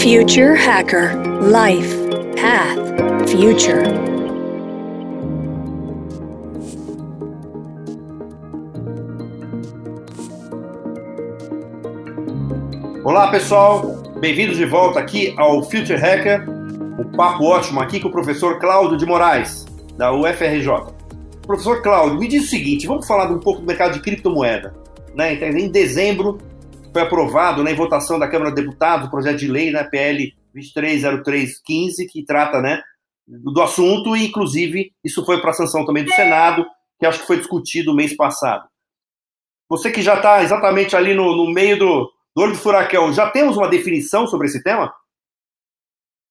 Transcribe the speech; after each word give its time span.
Future 0.00 0.56
Hacker 0.56 1.12
Life 1.42 1.96
Path 2.36 3.30
Future. 3.30 3.82
Olá 13.04 13.30
pessoal, 13.30 14.02
bem-vindos 14.20 14.56
de 14.56 14.64
volta 14.64 14.98
aqui 14.98 15.34
ao 15.36 15.62
Future 15.62 15.98
Hacker, 15.98 16.48
o 16.98 17.02
um 17.02 17.12
papo 17.12 17.44
ótimo 17.44 17.80
aqui 17.80 18.00
com 18.00 18.08
o 18.08 18.12
professor 18.12 18.58
Cláudio 18.58 18.96
de 18.96 19.06
Moraes, 19.06 19.64
da 19.96 20.12
UFRJ. 20.12 20.68
Professor 21.46 21.82
Cláudio, 21.82 22.18
me 22.18 22.28
diz 22.28 22.44
o 22.44 22.48
seguinte, 22.48 22.86
vamos 22.86 23.06
falar 23.06 23.30
um 23.30 23.38
pouco 23.38 23.60
do 23.60 23.66
mercado 23.66 23.94
de 23.94 24.00
criptomoeda. 24.00 24.74
Né? 25.14 25.34
Em 25.34 25.68
dezembro 25.68 26.38
foi 26.92 27.02
aprovado 27.02 27.64
né, 27.64 27.72
em 27.72 27.76
votação 27.76 28.18
da 28.18 28.28
Câmara 28.28 28.50
de 28.52 28.62
Deputados 28.62 29.06
o 29.06 29.10
projeto 29.10 29.38
de 29.38 29.48
lei, 29.48 29.70
né, 29.70 29.82
PL 29.84 30.34
230315, 30.54 32.06
que 32.06 32.24
trata 32.24 32.60
né, 32.60 32.82
do 33.26 33.62
assunto 33.62 34.16
e, 34.16 34.26
inclusive, 34.26 34.92
isso 35.02 35.24
foi 35.24 35.40
para 35.40 35.50
a 35.50 35.54
sanção 35.54 35.86
também 35.86 36.04
do 36.04 36.12
Senado, 36.12 36.66
que 36.98 37.06
acho 37.06 37.20
que 37.20 37.26
foi 37.26 37.38
discutido 37.38 37.94
mês 37.94 38.14
passado. 38.14 38.68
Você 39.68 39.90
que 39.90 40.02
já 40.02 40.16
está 40.16 40.42
exatamente 40.42 40.94
ali 40.94 41.14
no, 41.14 41.34
no 41.34 41.50
meio 41.50 41.78
do, 41.78 42.12
do 42.36 42.42
olho 42.42 42.52
do 42.52 42.58
furacão, 42.58 43.12
já 43.12 43.30
temos 43.30 43.56
uma 43.56 43.68
definição 43.68 44.26
sobre 44.26 44.46
esse 44.46 44.62
tema? 44.62 44.92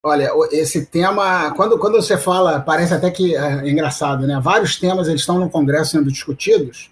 Olha, 0.03 0.31
esse 0.51 0.87
tema, 0.87 1.53
quando, 1.55 1.77
quando 1.77 1.93
você 1.93 2.17
fala, 2.17 2.59
parece 2.59 2.93
até 2.93 3.09
que 3.11 3.35
é 3.35 3.69
engraçado, 3.69 4.25
né? 4.25 4.39
Vários 4.41 4.79
temas 4.79 5.07
eles 5.07 5.21
estão 5.21 5.39
no 5.39 5.49
Congresso 5.49 5.91
sendo 5.91 6.11
discutidos 6.11 6.89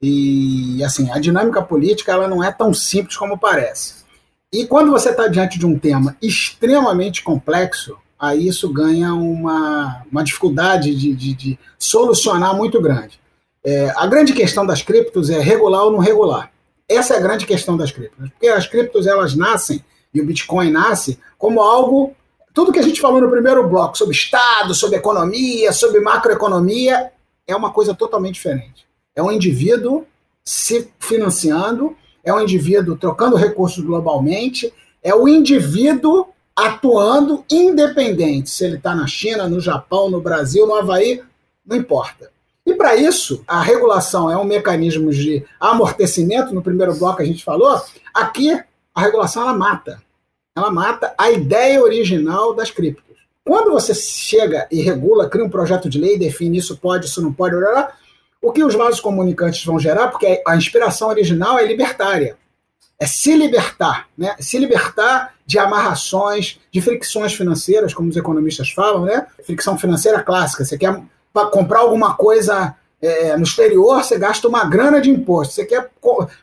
e, 0.00 0.82
assim, 0.84 1.10
a 1.10 1.18
dinâmica 1.18 1.62
política 1.62 2.12
ela 2.12 2.28
não 2.28 2.42
é 2.42 2.52
tão 2.52 2.72
simples 2.72 3.16
como 3.16 3.38
parece. 3.38 4.04
E 4.52 4.66
quando 4.66 4.90
você 4.90 5.10
está 5.10 5.26
diante 5.28 5.58
de 5.58 5.66
um 5.66 5.78
tema 5.78 6.16
extremamente 6.22 7.22
complexo, 7.22 7.96
aí 8.18 8.46
isso 8.48 8.72
ganha 8.72 9.12
uma, 9.14 10.02
uma 10.10 10.24
dificuldade 10.24 10.94
de, 10.94 11.14
de, 11.14 11.34
de 11.34 11.58
solucionar 11.78 12.56
muito 12.56 12.80
grande. 12.80 13.20
É, 13.62 13.92
a 13.96 14.06
grande 14.06 14.32
questão 14.32 14.64
das 14.64 14.80
criptos 14.80 15.28
é 15.30 15.40
regular 15.40 15.84
ou 15.84 15.92
não 15.92 15.98
regular. 15.98 16.50
Essa 16.88 17.14
é 17.14 17.16
a 17.18 17.20
grande 17.20 17.44
questão 17.44 17.76
das 17.76 17.92
criptos, 17.92 18.30
porque 18.30 18.48
as 18.48 18.66
criptos 18.66 19.06
elas 19.06 19.34
nascem 19.34 19.84
e 20.14 20.20
o 20.20 20.24
Bitcoin 20.24 20.70
nasce 20.70 21.18
como 21.36 21.60
algo 21.60 22.16
tudo 22.54 22.72
que 22.72 22.78
a 22.80 22.82
gente 22.82 23.00
falou 23.00 23.20
no 23.20 23.30
primeiro 23.30 23.68
bloco 23.68 23.96
sobre 23.96 24.16
Estado, 24.16 24.74
sobre 24.74 24.96
economia, 24.96 25.72
sobre 25.72 26.00
macroeconomia, 26.00 27.12
é 27.46 27.54
uma 27.54 27.70
coisa 27.70 27.94
totalmente 27.94 28.34
diferente. 28.34 28.87
É 29.18 29.22
um 29.22 29.32
indivíduo 29.32 30.06
se 30.44 30.90
financiando, 30.98 31.96
é 32.24 32.32
um 32.32 32.40
indivíduo 32.40 32.96
trocando 32.96 33.36
recursos 33.36 33.84
globalmente, 33.84 34.72
é 35.02 35.14
o 35.14 35.26
indivíduo 35.26 36.28
atuando 36.54 37.44
independente, 37.50 38.50
se 38.50 38.64
ele 38.64 38.76
está 38.76 38.94
na 38.94 39.06
China, 39.06 39.48
no 39.48 39.60
Japão, 39.60 40.10
no 40.10 40.20
Brasil, 40.20 40.66
no 40.66 40.74
Havaí, 40.74 41.22
não 41.66 41.76
importa. 41.76 42.30
E 42.64 42.74
para 42.74 42.96
isso, 42.96 43.42
a 43.46 43.60
regulação 43.60 44.30
é 44.30 44.36
um 44.36 44.44
mecanismo 44.44 45.10
de 45.10 45.44
amortecimento, 45.60 46.54
no 46.54 46.62
primeiro 46.62 46.94
bloco 46.94 47.22
a 47.22 47.24
gente 47.24 47.44
falou, 47.44 47.80
aqui 48.14 48.52
a 48.94 49.00
regulação 49.00 49.42
ela 49.42 49.54
mata 49.54 50.02
ela 50.58 50.70
mata 50.70 51.14
a 51.16 51.30
ideia 51.30 51.80
original 51.80 52.52
das 52.52 52.70
criptos. 52.70 53.16
Quando 53.44 53.70
você 53.70 53.94
chega 53.94 54.66
e 54.70 54.82
regula, 54.82 55.28
cria 55.28 55.44
um 55.44 55.50
projeto 55.50 55.88
de 55.88 55.98
lei, 55.98 56.18
define 56.18 56.58
isso 56.58 56.76
pode, 56.76 57.06
isso 57.06 57.22
não 57.22 57.32
pode, 57.32 57.54
o 58.40 58.52
que 58.52 58.62
os 58.62 58.74
vasos 58.74 59.00
comunicantes 59.00 59.64
vão 59.64 59.78
gerar, 59.78 60.08
porque 60.08 60.42
a 60.46 60.56
inspiração 60.56 61.08
original 61.08 61.58
é 61.58 61.66
libertária, 61.66 62.36
é 63.00 63.06
se 63.06 63.36
libertar, 63.36 64.08
né? 64.16 64.34
se 64.40 64.58
libertar 64.58 65.34
de 65.46 65.58
amarrações, 65.58 66.60
de 66.70 66.80
fricções 66.80 67.34
financeiras, 67.34 67.94
como 67.94 68.08
os 68.08 68.16
economistas 68.16 68.70
falam, 68.70 69.04
né? 69.04 69.26
fricção 69.44 69.78
financeira 69.78 70.22
clássica, 70.22 70.64
você 70.64 70.76
quer 70.76 71.00
comprar 71.50 71.80
alguma 71.80 72.14
coisa 72.14 72.74
é, 73.00 73.36
no 73.36 73.44
exterior, 73.44 74.02
você 74.02 74.18
gasta 74.18 74.48
uma 74.48 74.64
grana 74.64 75.00
de 75.00 75.10
imposto. 75.10 75.54
Você 75.54 75.64
quer 75.64 75.90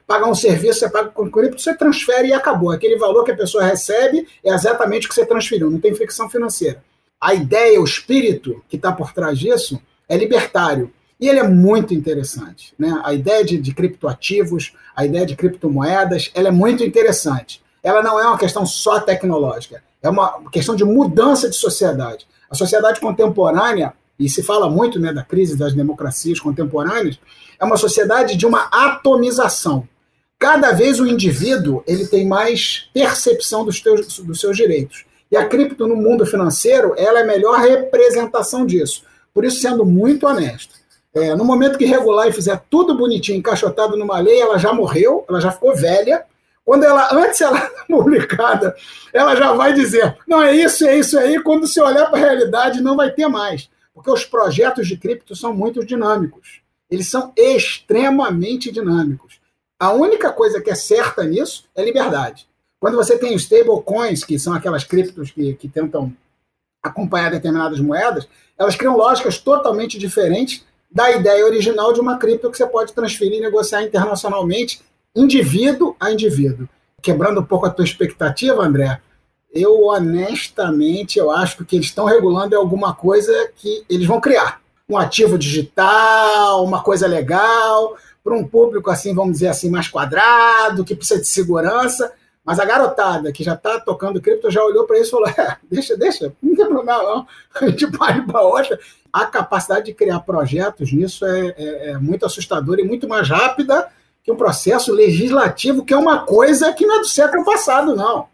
pagar 0.08 0.28
um 0.28 0.36
serviço, 0.36 0.80
você 0.80 0.90
paga 0.90 1.10
com 1.10 1.30
cripto, 1.30 1.62
você 1.62 1.76
transfere 1.76 2.30
e 2.30 2.34
acabou. 2.34 2.72
Aquele 2.72 2.98
valor 2.98 3.24
que 3.24 3.32
a 3.32 3.36
pessoa 3.36 3.64
recebe 3.64 4.28
é 4.44 4.54
exatamente 4.54 5.06
o 5.06 5.10
que 5.10 5.16
você 5.16 5.26
transferiu, 5.26 5.70
não 5.70 5.80
tem 5.80 5.94
fricção 5.94 6.30
financeira. 6.30 6.84
A 7.20 7.34
ideia, 7.34 7.80
o 7.82 7.86
espírito 7.86 8.64
que 8.70 8.76
está 8.76 8.92
por 8.92 9.14
trás 9.14 9.38
disso 9.38 9.82
é 10.08 10.18
libertário. 10.18 10.92
E 11.26 11.28
ele 11.28 11.40
é 11.40 11.48
muito 11.48 11.92
interessante. 11.92 12.72
Né? 12.78 13.02
A 13.04 13.12
ideia 13.12 13.44
de, 13.44 13.58
de 13.58 13.74
criptoativos, 13.74 14.74
a 14.96 15.08
ideia 15.08 15.26
de 15.26 15.36
criptomoedas, 15.36 16.30
ela 16.36 16.50
é 16.50 16.52
muito 16.52 16.84
interessante. 16.84 17.64
Ela 17.82 18.04
não 18.04 18.20
é 18.20 18.28
uma 18.28 18.38
questão 18.38 18.64
só 18.64 19.00
tecnológica, 19.00 19.82
é 20.04 20.08
uma 20.08 20.40
questão 20.52 20.76
de 20.76 20.84
mudança 20.84 21.50
de 21.50 21.56
sociedade. 21.56 22.28
A 22.48 22.54
sociedade 22.54 23.00
contemporânea 23.00 23.92
e 24.20 24.30
se 24.30 24.44
fala 24.44 24.70
muito 24.70 25.00
né, 25.00 25.12
da 25.12 25.24
crise 25.24 25.58
das 25.58 25.74
democracias 25.74 26.40
contemporâneas, 26.40 27.20
é 27.60 27.66
uma 27.66 27.76
sociedade 27.76 28.36
de 28.36 28.46
uma 28.46 28.70
atomização. 28.72 29.90
Cada 30.38 30.74
vez 30.74 31.00
o 31.00 31.08
indivíduo 31.08 31.84
ele 31.88 32.06
tem 32.06 32.28
mais 32.28 32.88
percepção 32.94 33.66
dos, 33.66 33.82
teus, 33.82 34.20
dos 34.20 34.40
seus 34.40 34.56
direitos. 34.56 35.06
E 35.32 35.36
a 35.36 35.48
cripto 35.48 35.88
no 35.88 35.96
mundo 35.96 36.24
financeiro 36.24 36.94
ela 36.96 37.18
é 37.18 37.24
a 37.24 37.26
melhor 37.26 37.58
representação 37.58 38.64
disso. 38.64 39.04
Por 39.34 39.44
isso, 39.44 39.60
sendo 39.60 39.84
muito 39.84 40.28
honesto, 40.28 40.85
é, 41.16 41.34
no 41.34 41.46
momento 41.46 41.78
que 41.78 41.86
regular 41.86 42.28
e 42.28 42.34
fizer 42.34 42.62
tudo 42.70 42.94
bonitinho, 42.94 43.38
encaixotado 43.38 43.96
numa 43.96 44.20
lei, 44.20 44.38
ela 44.38 44.58
já 44.58 44.74
morreu, 44.74 45.24
ela 45.30 45.40
já 45.40 45.50
ficou 45.50 45.74
velha. 45.74 46.26
Quando 46.66 46.84
ela, 46.84 47.08
antes 47.14 47.40
ela 47.40 47.58
é 47.64 47.70
publicada, 47.88 48.76
ela 49.14 49.34
já 49.34 49.54
vai 49.54 49.74
dizer, 49.74 50.18
não 50.28 50.44
é 50.44 50.54
isso, 50.54 50.86
é 50.86 50.98
isso 50.98 51.18
aí. 51.18 51.42
Quando 51.42 51.66
você 51.66 51.82
olhar 51.82 52.08
para 52.08 52.18
a 52.18 52.22
realidade, 52.22 52.82
não 52.82 52.98
vai 52.98 53.12
ter 53.12 53.30
mais. 53.30 53.70
Porque 53.94 54.12
os 54.12 54.26
projetos 54.26 54.90
de 54.90 54.98
cripto 54.98 55.34
são 55.38 55.54
muito 55.54 55.86
dinâmicos. 55.86 56.60
Eles 56.92 57.08
são 57.08 57.32
extremamente 57.38 58.70
dinâmicos. 58.70 59.40
A 59.80 59.94
única 59.94 60.34
coisa 60.34 60.60
que 60.62 60.70
é 60.70 60.76
certa 60.76 61.24
nisso 61.24 61.64
é 61.74 61.84
liberdade. 61.84 62.46
Quando 62.78 62.98
você 62.98 63.18
tem 63.18 63.34
stablecoins, 63.36 64.26
que 64.26 64.38
são 64.38 64.54
aquelas 64.54 64.84
criptos 64.84 65.32
que, 65.32 65.54
que 65.54 65.70
tentam 65.70 66.14
acompanhar 66.84 67.32
determinadas 67.32 67.80
moedas, 67.80 68.28
elas 68.60 68.76
criam 68.76 68.98
lógicas 68.98 69.38
totalmente 69.38 69.98
diferentes 69.98 70.66
da 70.96 71.12
ideia 71.12 71.46
original 71.46 71.92
de 71.92 72.00
uma 72.00 72.18
cripto 72.18 72.50
que 72.50 72.56
você 72.56 72.66
pode 72.66 72.94
transferir 72.94 73.38
e 73.38 73.42
negociar 73.42 73.84
internacionalmente, 73.84 74.80
indivíduo 75.14 75.94
a 76.00 76.10
indivíduo. 76.10 76.70
Quebrando 77.02 77.42
um 77.42 77.46
pouco 77.46 77.66
a 77.66 77.70
tua 77.70 77.84
expectativa, 77.84 78.64
André, 78.64 79.02
eu 79.54 79.88
honestamente 79.88 81.20
eu 81.20 81.30
acho 81.30 81.66
que 81.66 81.76
eles 81.76 81.88
estão 81.88 82.06
regulando 82.06 82.56
é 82.56 82.58
alguma 82.58 82.96
coisa 82.96 83.34
que 83.58 83.84
eles 83.90 84.08
vão 84.08 84.22
criar. 84.22 84.62
Um 84.88 84.98
ativo 84.98 85.38
digital, 85.38 86.64
uma 86.64 86.82
coisa 86.82 87.08
legal, 87.08 87.98
para 88.24 88.34
um 88.34 88.48
público 88.48 88.90
assim, 88.90 89.14
vamos 89.14 89.34
dizer 89.34 89.50
assim, 89.50 89.70
mais 89.70 89.90
quadrado, 89.90 90.86
que 90.86 90.96
precisa 90.96 91.20
de 91.20 91.28
segurança. 91.28 92.14
Mas 92.46 92.60
a 92.60 92.66
garotada 92.66 93.32
que 93.32 93.44
já 93.44 93.54
está 93.54 93.80
tocando 93.80 94.22
cripto 94.22 94.52
já 94.52 94.64
olhou 94.64 94.86
para 94.86 95.00
isso 95.00 95.10
e 95.10 95.12
falou: 95.12 95.28
é, 95.28 95.58
deixa, 95.70 95.98
deixa, 95.98 96.34
não 96.42 96.56
tem 96.56 96.66
problema 96.68 97.04
não, 97.04 97.28
a 97.56 97.68
gente 97.68 97.86
vai 97.88 98.22
para 98.22 98.42
outra. 98.42 98.80
A 99.12 99.26
capacidade 99.26 99.86
de 99.86 99.94
criar 99.94 100.20
projetos 100.20 100.92
nisso 100.94 101.26
é, 101.26 101.56
é, 101.58 101.90
é 101.92 101.98
muito 101.98 102.26
assustadora 102.26 102.82
e 102.82 102.86
muito 102.86 103.08
mais 103.08 103.28
rápida 103.28 103.90
que 104.24 104.32
um 104.32 104.36
processo 104.36 104.92
legislativo, 104.92 105.86
que 105.86 105.94
é 105.94 105.98
uma 105.98 106.26
coisa 106.26 106.74
que 106.74 106.86
não 106.86 106.98
é 106.98 107.00
do 107.00 107.08
século 107.08 107.46
passado, 107.46 107.96
não 107.96 108.28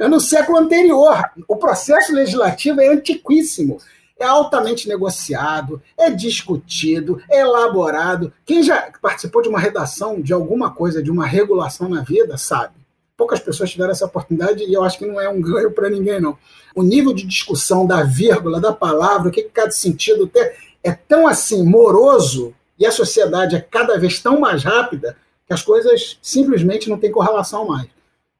é 0.00 0.08
no 0.08 0.18
século 0.18 0.58
anterior. 0.58 1.30
O 1.46 1.56
processo 1.56 2.12
legislativo 2.12 2.80
é 2.80 2.88
antiquíssimo. 2.88 3.78
É 4.18 4.24
altamente 4.24 4.88
negociado, 4.88 5.80
é 5.96 6.10
discutido, 6.10 7.22
é 7.30 7.40
elaborado. 7.40 8.32
Quem 8.44 8.62
já 8.62 8.90
participou 9.00 9.40
de 9.40 9.48
uma 9.48 9.58
redação 9.58 10.20
de 10.20 10.32
alguma 10.32 10.70
coisa, 10.70 11.02
de 11.02 11.10
uma 11.10 11.26
regulação 11.26 11.88
na 11.88 12.02
vida, 12.02 12.36
sabe. 12.36 12.74
Poucas 13.20 13.38
pessoas 13.38 13.70
tiveram 13.70 13.90
essa 13.90 14.06
oportunidade 14.06 14.64
e 14.64 14.72
eu 14.72 14.82
acho 14.82 14.98
que 14.98 15.04
não 15.04 15.20
é 15.20 15.28
um 15.28 15.42
ganho 15.42 15.70
para 15.72 15.90
ninguém, 15.90 16.18
não. 16.18 16.38
O 16.74 16.82
nível 16.82 17.12
de 17.12 17.26
discussão 17.26 17.86
da 17.86 18.02
vírgula, 18.02 18.58
da 18.58 18.72
palavra, 18.72 19.28
o 19.28 19.30
que 19.30 19.42
cada 19.42 19.70
sentido 19.70 20.26
tem, 20.26 20.50
é 20.82 20.90
tão 20.92 21.28
assim 21.28 21.62
moroso 21.62 22.54
e 22.78 22.86
a 22.86 22.90
sociedade 22.90 23.54
é 23.54 23.60
cada 23.60 23.98
vez 23.98 24.20
tão 24.20 24.40
mais 24.40 24.64
rápida 24.64 25.18
que 25.46 25.52
as 25.52 25.60
coisas 25.60 26.18
simplesmente 26.22 26.88
não 26.88 26.96
têm 26.98 27.12
correlação 27.12 27.68
mais. 27.68 27.90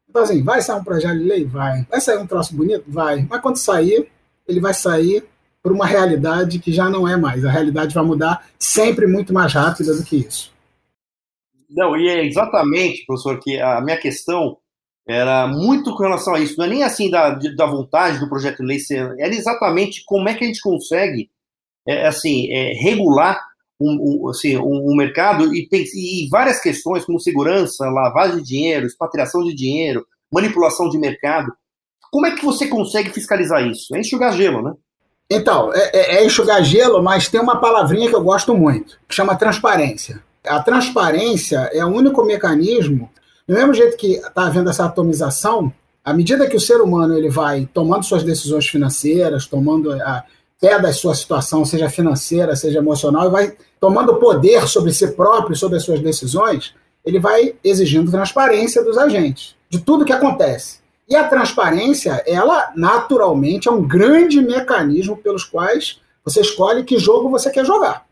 Então, 0.09 0.23
assim, 0.23 0.43
vai 0.43 0.63
sair 0.63 0.81
um 0.81 0.85
projeto 0.85 1.19
de 1.19 1.25
lei? 1.25 1.45
Vai. 1.45 1.87
Vai 1.91 2.01
sair 2.01 2.17
um 2.17 2.27
troço 2.27 2.57
bonito? 2.57 2.85
Vai. 2.89 3.27
Mas 3.29 3.43
quando 3.43 3.59
sair, 3.59 4.09
ele 4.49 4.61
vai 4.61 4.73
sair 4.73 5.27
por 5.63 5.73
uma 5.73 5.85
realidade 5.85 6.59
que 6.59 6.73
já 6.73 6.89
não 6.89 7.07
é 7.07 7.19
mais. 7.19 7.45
A 7.45 7.51
realidade 7.51 7.95
vai 7.95 8.03
mudar 8.03 8.49
sempre 8.59 9.07
muito 9.07 9.31
mais 9.31 9.53
rápida 9.53 9.95
do 9.95 10.03
que 10.03 10.17
isso. 10.17 10.51
Não, 11.69 11.95
e 11.99 12.09
é 12.09 12.25
exatamente, 12.25 13.05
professor, 13.05 13.39
que 13.39 13.61
a 13.61 13.83
minha 13.83 13.99
questão 13.99 14.57
era 15.09 15.47
muito 15.47 15.95
com 15.95 16.03
relação 16.03 16.35
a 16.35 16.41
isso. 16.41 16.57
Não 16.57 16.65
é 16.65 16.69
nem 16.69 16.83
assim 16.83 17.11
da, 17.11 17.31
da 17.31 17.67
vontade 17.67 18.19
do 18.19 18.29
projeto 18.29 18.59
de 18.59 18.67
lei 18.67 18.79
ser, 18.79 19.15
era 19.19 19.35
exatamente 19.35 20.03
como 20.05 20.29
é 20.29 20.35
que 20.35 20.45
a 20.45 20.47
gente 20.47 20.61
consegue, 20.61 21.31
é, 21.87 22.07
assim, 22.07 22.53
é, 22.53 22.73
regular 22.75 23.41
um, 23.81 24.25
um, 24.25 24.29
assim, 24.29 24.57
um, 24.57 24.91
um 24.93 24.95
mercado 24.95 25.55
e, 25.55 25.69
e, 25.73 26.29
várias 26.29 26.61
questões 26.61 27.05
como 27.05 27.19
segurança, 27.19 27.89
lavagem 27.89 28.37
de 28.39 28.45
dinheiro, 28.45 28.87
expatriação 28.87 29.43
de 29.43 29.55
dinheiro, 29.55 30.07
manipulação 30.31 30.89
de 30.89 30.99
mercado. 30.99 31.53
Como 32.13 32.27
é 32.27 32.35
que 32.35 32.45
você 32.45 32.67
consegue 32.67 33.11
fiscalizar 33.11 33.67
isso? 33.67 33.95
É 33.95 34.01
enxugar 34.01 34.33
gelo, 34.33 34.63
né? 34.63 34.75
Então, 35.31 35.73
é, 35.73 35.91
é, 35.93 36.17
é 36.17 36.27
enxugar 36.27 36.63
gelo, 36.63 37.03
mas 37.03 37.29
tem 37.29 37.41
uma 37.41 37.61
palavrinha 37.61 38.09
que 38.09 38.17
eu 38.17 38.23
gosto 38.23 38.55
muito, 38.55 38.99
que 39.09 39.15
chama 39.15 39.37
transparência. 39.37 40.23
A 40.45 40.61
transparência 40.61 41.71
é 41.73 41.85
o 41.85 41.89
único 41.89 42.25
mecanismo, 42.25 43.11
do 43.51 43.57
mesmo 43.57 43.75
jeito 43.75 43.97
que 43.97 44.13
está 44.13 44.47
havendo 44.47 44.71
essa 44.71 44.85
atomização, 44.85 45.73
à 46.05 46.15
medida 46.15 46.47
que 46.47 46.57
o 46.57 46.61
ser 46.61 46.81
humano 46.81 47.19
ele 47.19 47.29
vai 47.29 47.69
tomando 47.75 48.05
suas 48.05 48.23
decisões 48.23 48.69
financeiras, 48.69 49.45
tomando 49.45 49.93
a 49.93 50.23
pé 50.61 50.79
da 50.79 50.93
sua 50.93 51.17
situação, 51.17 51.65
seja 51.65 51.91
financeira, 51.91 52.55
seja 52.55 52.79
emocional, 52.79 53.27
e 53.27 53.31
vai 53.31 53.57
tomando 53.81 54.15
poder 54.21 54.69
sobre 54.69 54.93
si 54.93 55.09
próprio, 55.17 55.57
sobre 55.57 55.79
as 55.79 55.85
suas 55.85 55.99
decisões, 55.99 56.73
ele 57.05 57.19
vai 57.19 57.57
exigindo 57.65 58.09
transparência 58.09 58.85
dos 58.85 58.97
agentes, 58.97 59.57
de 59.69 59.81
tudo 59.81 60.05
que 60.05 60.13
acontece. 60.13 60.79
E 61.09 61.17
a 61.17 61.27
transparência, 61.27 62.23
ela 62.29 62.71
naturalmente 62.77 63.67
é 63.67 63.73
um 63.73 63.83
grande 63.83 64.41
mecanismo 64.41 65.17
pelos 65.17 65.43
quais 65.43 66.01
você 66.25 66.41
escolhe 66.41 66.85
que 66.85 67.01
jogo 67.01 67.29
você 67.29 67.51
quer 67.51 67.67
jogar. 67.67 68.07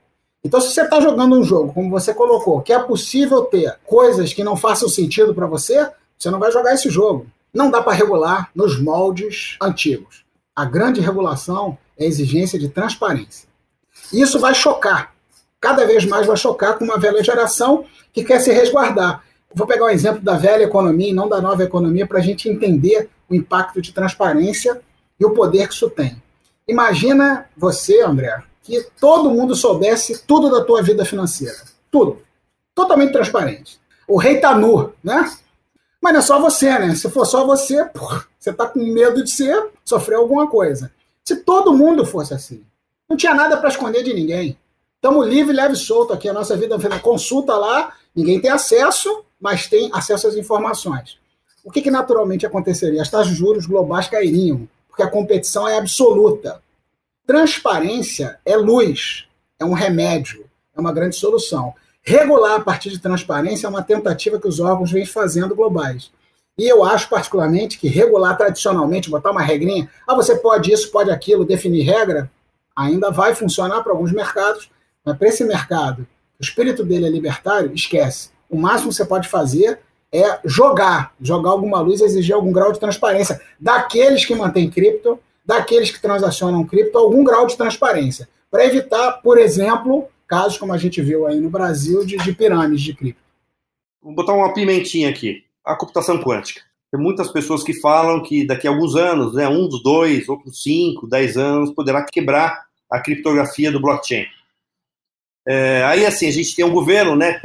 Então, 0.44 0.61
se 0.61 0.70
você 0.70 0.82
está 0.82 1.00
jogando 1.00 1.37
um 1.37 1.43
jogo, 1.43 1.73
como 1.73 1.90
você 1.90 2.14
colocou, 2.14 2.61
que 2.61 2.73
é 2.73 2.79
possível 2.79 3.43
ter 3.43 3.76
coisas 3.85 4.32
que 4.32 4.44
não 4.44 4.56
façam 4.56 4.88
sentido 4.88 5.35
para 5.35 5.46
você, 5.46 5.90
você 6.17 6.31
não 6.31 6.38
vai 6.38 6.52
jogar 6.52 6.75
esse 6.75 6.88
jogo. 6.88 7.26
Não 7.52 7.70
dá 7.70 7.82
para 7.82 7.93
regular 7.93 8.50
nos 8.55 8.81
moldes 8.81 9.56
antigos. 9.61 10.25
A 10.55 10.64
grande 10.64 11.00
regulação 11.00 11.76
é 11.96 12.05
a 12.05 12.06
exigência 12.08 12.58
de 12.58 12.69
transparência. 12.69 13.49
Isso 14.12 14.38
vai 14.38 14.55
chocar. 14.55 15.14
Cada 15.61 15.85
vez 15.87 16.05
mais 16.05 16.26
vai 16.26 16.37
chocar 16.37 16.79
com 16.79 16.85
uma 16.85 16.99
velha 16.99 17.23
geração 17.23 17.85
que 18.12 18.23
quer 18.23 18.40
se 18.40 18.52
resguardar. 18.52 19.25
Vou 19.52 19.67
pegar 19.67 19.87
um 19.87 19.90
exemplo 19.90 20.20
da 20.20 20.37
velha 20.37 20.64
economia 20.64 21.11
e 21.11 21.14
não 21.14 21.29
da 21.29 21.40
nova 21.40 21.64
economia 21.64 22.06
para 22.06 22.19
a 22.19 22.23
gente 22.23 22.49
entender 22.49 23.08
o 23.29 23.35
impacto 23.35 23.82
de 23.82 23.93
transparência 23.93 24.81
e 25.19 25.25
o 25.25 25.31
poder 25.31 25.67
que 25.67 25.75
isso 25.75 25.90
tem. 25.90 26.23
Imagina 26.67 27.46
você, 27.56 28.02
André, 28.02 28.43
que 28.68 28.86
todo 29.00 29.30
mundo 29.30 29.56
soubesse 29.56 30.22
tudo 30.26 30.50
da 30.50 30.62
tua 30.62 30.82
vida 30.82 31.02
financeira. 31.02 31.56
Tudo. 31.90 32.20
Totalmente 32.74 33.12
transparente. 33.12 33.80
O 34.06 34.18
rei 34.18 34.38
tá 34.40 34.54
nu, 34.54 34.92
né? 35.02 35.32
Mas 36.02 36.12
não 36.12 36.20
é 36.20 36.22
só 36.22 36.38
você, 36.38 36.78
né? 36.78 36.94
Se 36.94 37.08
for 37.10 37.24
só 37.24 37.46
você, 37.46 37.82
porra, 37.86 38.26
você 38.38 38.52
tá 38.52 38.66
com 38.66 38.78
medo 38.78 39.24
de 39.24 39.30
ser, 39.30 39.70
sofrer 39.82 40.16
alguma 40.16 40.46
coisa. 40.46 40.92
Se 41.24 41.36
todo 41.36 41.74
mundo 41.74 42.04
fosse 42.04 42.34
assim, 42.34 42.62
não 43.08 43.16
tinha 43.16 43.34
nada 43.34 43.56
para 43.56 43.70
esconder 43.70 44.02
de 44.02 44.12
ninguém. 44.12 44.58
Estamos 44.96 45.26
livre, 45.26 45.56
leve 45.56 45.72
e 45.72 45.76
solto 45.76 46.12
aqui. 46.12 46.28
A 46.28 46.32
nossa 46.32 46.54
vida 46.54 46.76
consulta 47.00 47.56
lá, 47.56 47.94
ninguém 48.14 48.38
tem 48.38 48.50
acesso, 48.50 49.24
mas 49.40 49.66
tem 49.66 49.90
acesso 49.94 50.28
às 50.28 50.34
informações. 50.34 51.18
O 51.64 51.70
que, 51.70 51.80
que 51.80 51.90
naturalmente 51.90 52.44
aconteceria? 52.44 53.00
As 53.00 53.10
taxas 53.10 53.28
de 53.28 53.34
juros 53.34 53.66
globais 53.66 54.08
cairiam, 54.08 54.68
porque 54.88 55.02
a 55.02 55.10
competição 55.10 55.66
é 55.66 55.78
absoluta. 55.78 56.62
Transparência 57.28 58.40
é 58.42 58.56
luz, 58.56 59.26
é 59.60 59.64
um 59.66 59.75
remédio, 59.75 60.46
é 60.75 60.80
uma 60.80 60.94
grande 60.94 61.14
solução. 61.14 61.75
Regular 62.02 62.54
a 62.54 62.60
partir 62.60 62.88
de 62.88 62.98
transparência 62.98 63.66
é 63.66 63.69
uma 63.70 63.82
tentativa 63.82 64.40
que 64.40 64.48
os 64.48 64.60
órgãos 64.60 64.90
vêm 64.90 65.04
fazendo 65.04 65.54
globais. 65.54 66.10
E 66.56 66.66
eu 66.66 66.82
acho 66.82 67.06
particularmente 67.10 67.78
que 67.78 67.86
regular 67.86 68.34
tradicionalmente, 68.34 69.10
botar 69.10 69.30
uma 69.30 69.42
regrinha, 69.42 69.90
ah, 70.06 70.14
você 70.14 70.36
pode 70.36 70.72
isso, 70.72 70.90
pode 70.90 71.10
aquilo, 71.10 71.44
definir 71.44 71.82
regra, 71.82 72.30
ainda 72.75 73.10
vai 73.10 73.34
funcionar 73.34 73.82
para 73.82 73.92
alguns 73.92 74.10
mercados, 74.10 74.70
mas 75.04 75.19
para 75.19 75.28
esse 75.28 75.44
mercado, 75.44 76.06
o 76.40 76.42
espírito 76.42 76.82
dele 76.82 77.04
é 77.04 77.10
libertário, 77.10 77.75
esquece. 77.75 78.30
O 78.48 78.56
máximo 78.56 78.88
que 78.88 78.96
você 78.96 79.04
pode 79.04 79.28
fazer 79.28 79.80
é 80.10 80.40
jogar, 80.46 81.12
jogar 81.20 81.50
alguma 81.50 81.78
luz, 81.78 82.00
exigir 82.00 82.34
algum 82.34 82.52
grau 82.52 82.72
de 82.72 82.80
transparência 82.80 83.38
daqueles 83.60 84.25
que 84.25 84.34
mantêm 84.34 84.70
cripto, 84.70 85.20
daqueles 85.48 85.90
que 85.90 86.02
transacionam 86.02 86.62
cripto, 86.66 86.98
algum 86.98 87.24
grau 87.24 87.46
de 87.46 87.56
transparência, 87.56 88.28
para 88.50 88.66
evitar, 88.66 89.12
por 89.22 89.38
exemplo, 89.38 90.06
casos 90.26 90.58
como 90.58 90.74
a 90.74 90.76
gente 90.76 91.00
viu 91.00 91.26
aí 91.26 91.40
no 91.40 91.48
Brasil 91.48 92.04
de, 92.04 92.18
de 92.18 92.34
pirâmides 92.34 92.82
de 92.82 92.92
cripto. 92.92 93.22
Vou 94.02 94.14
botar 94.14 94.34
uma 94.34 94.52
pimentinha 94.52 95.08
aqui, 95.08 95.44
a 95.64 95.74
computação 95.74 96.22
quântica. 96.22 96.60
Tem 96.92 97.00
muitas 97.00 97.32
pessoas 97.32 97.62
que 97.62 97.80
falam 97.80 98.22
que 98.22 98.46
daqui 98.46 98.68
a 98.68 98.70
alguns 98.70 98.94
anos, 98.94 99.34
né, 99.34 99.48
um 99.48 99.66
dos 99.66 99.82
dois, 99.82 100.28
outros 100.28 100.62
cinco, 100.62 101.06
dez 101.06 101.38
anos, 101.38 101.70
poderá 101.70 102.04
quebrar 102.04 102.66
a 102.90 103.00
criptografia 103.00 103.72
do 103.72 103.80
blockchain. 103.80 104.26
É, 105.46 105.82
aí, 105.84 106.04
assim, 106.04 106.28
a 106.28 106.30
gente 106.30 106.54
tem 106.54 106.64
um 106.64 106.72
governo 106.72 107.16
né, 107.16 107.40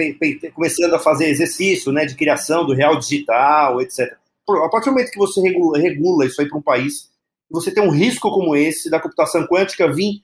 começando 0.54 0.94
a 0.94 1.00
fazer 1.00 1.30
exercício 1.30 1.90
né, 1.94 2.06
de 2.06 2.16
criação 2.16 2.66
do 2.66 2.74
real 2.74 3.00
digital, 3.00 3.82
etc. 3.82 4.18
A 4.50 4.70
partir 4.70 4.90
do 4.90 4.92
momento 4.92 5.12
que 5.12 5.18
você 5.18 5.40
regula, 5.40 5.80
regula 5.80 6.26
isso 6.26 6.42
aí 6.42 6.50
para 6.50 6.58
um 6.58 6.62
país, 6.62 7.13
você 7.54 7.72
tem 7.72 7.84
um 7.84 7.92
risco 7.92 8.32
como 8.32 8.56
esse 8.56 8.90
da 8.90 9.00
computação 9.00 9.46
quântica 9.46 9.92
vir 9.94 10.24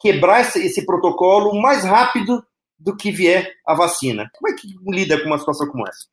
quebrar 0.00 0.40
esse, 0.40 0.66
esse, 0.66 0.84
protocolo 0.84 1.54
mais 1.60 1.84
rápido 1.84 2.44
do 2.78 2.96
que 2.96 3.12
vier 3.12 3.52
a 3.64 3.72
vacina. 3.72 4.28
Como 4.34 4.52
é 4.52 4.56
que 4.56 4.74
lida 4.88 5.20
com 5.20 5.26
uma 5.26 5.38
situação 5.38 5.68
como 5.68 5.86
essa? 5.86 6.06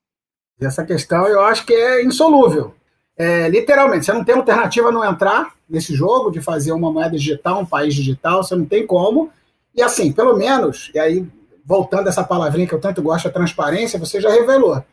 Essa 0.62 0.86
questão 0.86 1.28
eu 1.28 1.42
acho 1.42 1.66
que 1.66 1.74
é 1.74 2.04
insolúvel. 2.04 2.76
É, 3.18 3.50
literalmente, 3.50 4.06
você 4.06 4.14
não 4.14 4.24
tem 4.24 4.36
alternativa 4.36 4.90
a 4.90 4.92
não 4.92 5.04
entrar 5.04 5.54
nesse 5.68 5.96
jogo 5.96 6.30
de 6.30 6.42
fazer 6.42 6.72
uma 6.72 6.92
moeda 6.92 7.18
digital, 7.18 7.62
um 7.62 7.66
país 7.66 7.96
digital, 7.96 8.44
você 8.44 8.56
não 8.56 8.66
tem 8.66 8.86
como. 8.86 9.32
E 9.74 9.82
assim, 9.82 10.12
pelo 10.12 10.38
menos, 10.38 10.92
e 10.94 11.00
aí 11.00 11.28
voltando 11.66 12.08
a 12.08 12.10
essa 12.10 12.24
palavrinha 12.24 12.68
que 12.68 12.74
eu 12.74 12.82
tanto 12.82 13.02
gosto, 13.02 13.28
a 13.28 13.32
transparência, 13.32 14.00
você 14.00 14.22
já 14.22 14.30
revelou. 14.30 14.84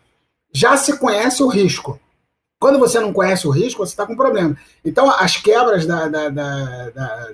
Já 0.53 0.77
se 0.77 0.99
conhece 0.99 1.43
o 1.43 1.49
risco. 1.49 2.01
Quando 2.61 2.79
você 2.79 3.01
não 3.01 3.11
conhece 3.11 3.49
o 3.49 3.51
risco, 3.51 3.85
você 3.85 3.93
está 3.93 4.07
com 4.07 4.15
problema. 4.15 4.55
Então, 4.85 5.11
as 5.11 5.39
quebras 5.39 5.87
da, 5.87 6.09
da, 6.09 6.29
da, 6.29 7.27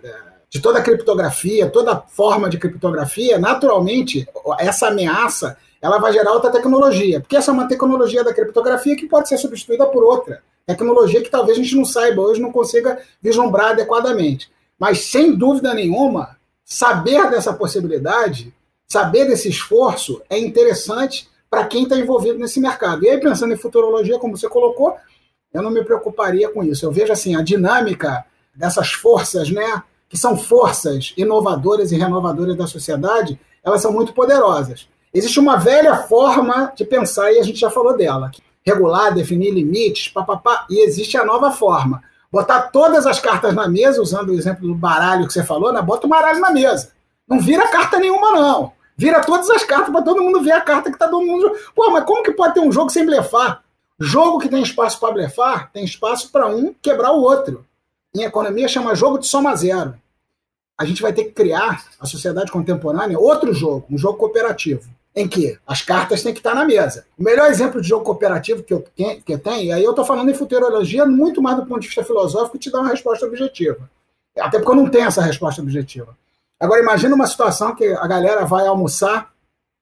de 0.48 0.60
toda 0.60 0.78
a 0.78 0.82
criptografia, 0.82 1.68
toda 1.68 2.00
forma 2.00 2.48
de 2.48 2.58
criptografia, 2.58 3.36
naturalmente, 3.36 4.24
essa 4.60 4.86
ameaça 4.86 5.56
ela 5.82 5.98
vai 5.98 6.12
gerar 6.12 6.32
outra 6.32 6.52
tecnologia. 6.52 7.20
Porque 7.20 7.36
essa 7.36 7.50
é 7.50 7.54
uma 7.54 7.66
tecnologia 7.66 8.22
da 8.22 8.32
criptografia 8.32 8.96
que 8.96 9.08
pode 9.08 9.28
ser 9.28 9.36
substituída 9.36 9.84
por 9.86 10.04
outra. 10.04 10.42
Tecnologia 10.64 11.20
que 11.20 11.30
talvez 11.30 11.58
a 11.58 11.62
gente 11.62 11.74
não 11.74 11.84
saiba 11.84 12.22
hoje, 12.22 12.40
não 12.40 12.52
consiga 12.52 13.00
vislumbrar 13.20 13.70
adequadamente. 13.70 14.48
Mas, 14.78 15.00
sem 15.00 15.34
dúvida 15.34 15.74
nenhuma, 15.74 16.36
saber 16.64 17.30
dessa 17.30 17.52
possibilidade, 17.52 18.54
saber 18.86 19.26
desse 19.26 19.48
esforço 19.48 20.22
é 20.30 20.38
interessante 20.38 21.28
para 21.50 21.64
quem 21.66 21.82
está 21.82 21.96
envolvido 21.96 22.38
nesse 22.38 22.60
mercado. 22.60 23.04
E 23.04 23.08
aí, 23.08 23.18
pensando 23.18 23.52
em 23.52 23.56
futurologia, 23.56 24.18
como 24.18 24.36
você 24.36 24.48
colocou, 24.48 24.96
eu 25.52 25.62
não 25.62 25.70
me 25.70 25.84
preocuparia 25.84 26.48
com 26.48 26.62
isso. 26.62 26.84
Eu 26.84 26.92
vejo 26.92 27.12
assim 27.12 27.36
a 27.36 27.42
dinâmica 27.42 28.24
dessas 28.54 28.92
forças, 28.92 29.50
né, 29.50 29.82
que 30.08 30.16
são 30.16 30.36
forças 30.36 31.12
inovadoras 31.16 31.92
e 31.92 31.96
renovadoras 31.96 32.56
da 32.56 32.66
sociedade, 32.66 33.38
elas 33.62 33.82
são 33.82 33.92
muito 33.92 34.12
poderosas. 34.12 34.88
Existe 35.12 35.40
uma 35.40 35.56
velha 35.56 35.96
forma 36.02 36.72
de 36.76 36.84
pensar, 36.84 37.32
e 37.32 37.38
a 37.38 37.42
gente 37.42 37.58
já 37.58 37.70
falou 37.70 37.96
dela, 37.96 38.30
regular, 38.64 39.14
definir 39.14 39.50
limites, 39.50 40.08
papapá, 40.08 40.66
e 40.68 40.84
existe 40.84 41.16
a 41.16 41.24
nova 41.24 41.50
forma, 41.50 42.02
botar 42.30 42.62
todas 42.62 43.06
as 43.06 43.18
cartas 43.18 43.54
na 43.54 43.68
mesa, 43.68 44.02
usando 44.02 44.30
o 44.30 44.34
exemplo 44.34 44.66
do 44.66 44.74
baralho 44.74 45.26
que 45.26 45.32
você 45.32 45.42
falou, 45.42 45.72
né? 45.72 45.80
bota 45.80 46.06
o 46.06 46.10
baralho 46.10 46.40
na 46.40 46.50
mesa. 46.50 46.90
Não 47.28 47.40
vira 47.40 47.68
carta 47.68 47.98
nenhuma, 47.98 48.32
não. 48.32 48.72
Vira 48.96 49.20
todas 49.20 49.50
as 49.50 49.64
cartas 49.64 49.90
para 49.90 50.02
todo 50.02 50.22
mundo 50.22 50.42
ver 50.42 50.52
a 50.52 50.60
carta 50.60 50.90
que 50.90 50.98
tá 50.98 51.08
todo 51.08 51.24
mundo. 51.24 51.52
Pô, 51.74 51.90
mas 51.90 52.04
como 52.04 52.22
que 52.22 52.32
pode 52.32 52.54
ter 52.54 52.60
um 52.60 52.72
jogo 52.72 52.90
sem 52.90 53.04
blefar? 53.04 53.62
Jogo 53.98 54.38
que 54.38 54.48
tem 54.48 54.62
espaço 54.62 55.00
para 55.00 55.12
blefar, 55.12 55.70
tem 55.72 55.84
espaço 55.84 56.30
para 56.30 56.46
um 56.46 56.74
quebrar 56.74 57.12
o 57.12 57.22
outro. 57.22 57.64
Em 58.14 58.22
economia 58.22 58.68
chama 58.68 58.94
jogo 58.94 59.18
de 59.18 59.26
soma 59.26 59.54
zero. 59.56 59.94
A 60.78 60.84
gente 60.84 61.00
vai 61.00 61.12
ter 61.12 61.24
que 61.24 61.32
criar 61.32 61.86
a 61.98 62.06
sociedade 62.06 62.52
contemporânea 62.52 63.18
outro 63.18 63.54
jogo, 63.54 63.86
um 63.90 63.96
jogo 63.96 64.18
cooperativo 64.18 64.88
em 65.16 65.26
que 65.26 65.58
as 65.66 65.80
cartas 65.80 66.22
têm 66.22 66.34
que 66.34 66.40
estar 66.40 66.54
na 66.54 66.66
mesa. 66.66 67.06
O 67.18 67.22
melhor 67.22 67.50
exemplo 67.50 67.80
de 67.80 67.88
jogo 67.88 68.04
cooperativo 68.04 68.62
que 68.62 68.74
eu, 68.74 68.84
que 68.94 69.32
eu 69.32 69.38
tenho, 69.38 69.64
e 69.64 69.72
aí 69.72 69.82
eu 69.82 69.90
estou 69.90 70.04
falando 70.04 70.30
em 70.30 70.34
futurologia 70.34 71.06
muito 71.06 71.40
mais 71.40 71.56
do 71.56 71.64
ponto 71.64 71.80
de 71.80 71.86
vista 71.86 72.04
filosófico, 72.04 72.58
te 72.58 72.70
dá 72.70 72.80
uma 72.80 72.90
resposta 72.90 73.24
objetiva. 73.24 73.88
Até 74.38 74.58
porque 74.58 74.70
eu 74.72 74.76
não 74.76 74.90
tenho 74.90 75.06
essa 75.06 75.22
resposta 75.22 75.62
objetiva. 75.62 76.14
Agora, 76.60 76.82
imagina 76.82 77.14
uma 77.14 77.26
situação 77.26 77.74
que 77.74 77.86
a 77.86 78.06
galera 78.06 78.44
vai 78.44 78.66
almoçar, 78.66 79.32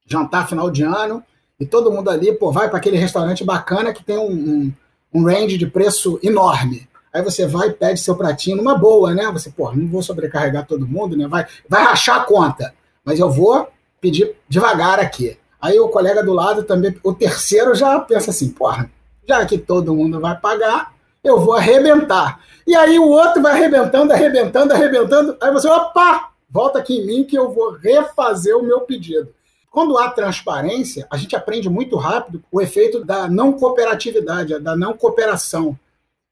jantar 0.06 0.49
final 0.49 0.71
de 0.71 0.85
ano, 0.85 1.21
e 1.64 1.66
todo 1.66 1.90
mundo 1.90 2.11
ali 2.11 2.33
pô, 2.33 2.52
vai 2.52 2.68
para 2.68 2.78
aquele 2.78 2.99
restaurante 2.99 3.42
bacana 3.42 3.92
que 3.92 4.04
tem 4.04 4.18
um, 4.18 4.30
um, 4.30 4.73
um 5.14 5.25
range 5.25 5.56
de 5.56 5.66
preço 5.66 6.21
enorme. 6.23 6.87
Aí 7.12 7.23
você 7.23 7.47
vai 7.47 7.68
e 7.68 7.73
pede 7.73 8.00
seu 8.00 8.14
pratinho 8.16 8.59
numa 8.59 8.76
boa, 8.76 9.14
né? 9.14 9.30
Você, 9.33 9.49
pô, 9.50 9.73
não 9.73 9.88
vou 9.88 10.02
sobrecarregar 10.02 10.66
todo 10.66 10.87
mundo, 10.87 11.16
né? 11.16 11.26
Vai, 11.26 11.47
vai 11.68 11.83
rachar 11.83 12.21
a 12.21 12.25
conta. 12.25 12.75
Mas 13.04 13.18
eu 13.18 13.30
vou 13.30 13.68
pedir 14.00 14.35
devagar 14.49 14.99
aqui. 14.99 15.38
Aí 15.61 15.78
o 15.80 15.88
colega 15.88 16.23
do 16.23 16.35
lado 16.35 16.64
também, 16.64 16.94
o 17.02 17.14
terceiro 17.14 17.75
já 17.75 17.99
pensa 18.00 18.30
assim, 18.30 18.50
porra, 18.50 18.90
já 19.26 19.47
que 19.47 19.56
todo 19.56 19.94
mundo 19.94 20.21
vai 20.21 20.38
pagar, 20.38 20.92
eu 21.23 21.40
vou 21.40 21.54
arrebentar. 21.54 22.40
E 22.66 22.75
aí 22.75 22.99
o 22.99 23.09
outro 23.09 23.40
vai 23.40 23.52
arrebentando, 23.52 24.12
arrebentando, 24.12 24.75
arrebentando. 24.75 25.37
Aí 25.40 25.50
você, 25.50 25.68
opa, 25.68 26.30
volta 26.50 26.80
aqui 26.80 26.99
em 26.99 27.06
mim 27.06 27.25
que 27.25 27.38
eu 27.38 27.52
vou 27.52 27.73
refazer 27.73 28.54
o 28.54 28.62
meu 28.62 28.83
pedido. 28.83 29.33
Quando 29.75 29.99
há 29.99 30.09
transparência, 30.09 31.04
a 31.11 31.16
gente 31.16 31.35
aprende 31.35 31.69
muito 31.69 31.97
rápido 31.97 32.40
o 32.52 32.61
efeito 32.61 33.04
da 33.04 33.26
não 33.26 33.54
cooperatividade, 33.54 34.57
da 34.61 34.76
não 34.76 34.97
cooperação. 34.97 35.76